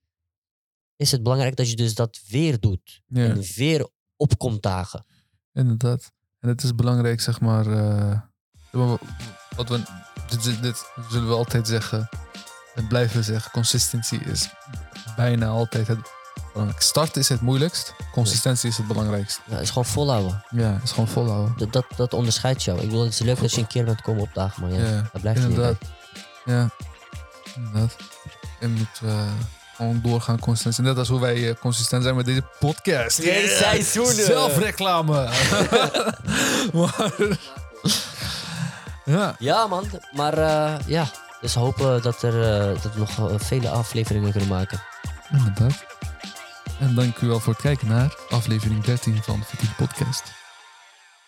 [0.97, 3.01] is het belangrijk dat je dus dat weer doet.
[3.07, 3.25] Ja.
[3.25, 5.07] En weer opkomt dagen.
[5.53, 6.11] Inderdaad.
[6.41, 7.67] En het is belangrijk, zeg maar.
[7.67, 8.19] eh,
[8.71, 8.99] wa-
[9.57, 9.83] wat we,
[10.29, 12.09] dit, dit- dit zullen we altijd zeggen.
[12.75, 13.51] En blijven zeggen.
[13.51, 14.49] Consistency is
[15.17, 15.99] bijna altijd het
[16.53, 16.91] belangrijkste.
[16.91, 17.95] Starten is het moeilijkst.
[18.13, 19.41] Consistentie is het belangrijkst.
[19.47, 20.45] Ja, is gewoon volhouden.
[20.51, 21.55] Ja, is gewoon volhouden.
[21.59, 22.79] Dat, dat, dat onderscheidt jou.
[22.81, 25.09] Ik bedoel, het is leuk dat je een keer bent komen opdagen, maar ja, Ja,
[25.13, 25.77] dat blijft er niet bij.
[25.77, 25.91] Inderdaad.
[26.45, 26.71] Ja,
[27.55, 27.97] inderdaad.
[28.61, 29.31] Je moet eh,
[29.75, 30.87] gewoon doorgaan consistent.
[30.87, 33.21] Net als hoe wij eh, consistent zijn met deze podcast.
[33.21, 34.25] Twee seizoenen.
[34.25, 35.29] Zelfreclame.
[36.73, 37.13] maar,
[39.05, 39.37] ja.
[39.39, 39.87] Ja, man.
[40.13, 41.11] Maar eh, ja,
[41.41, 44.83] dus hopen dat, er, eh, dat we nog eh, vele afleveringen kunnen maken.
[45.31, 45.85] Inderdaad.
[46.81, 50.23] En dank u wel voor het kijken naar aflevering 13 van de Verdient Podcast.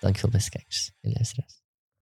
[0.00, 1.63] Dankjewel, beste kijkers en luisteraars.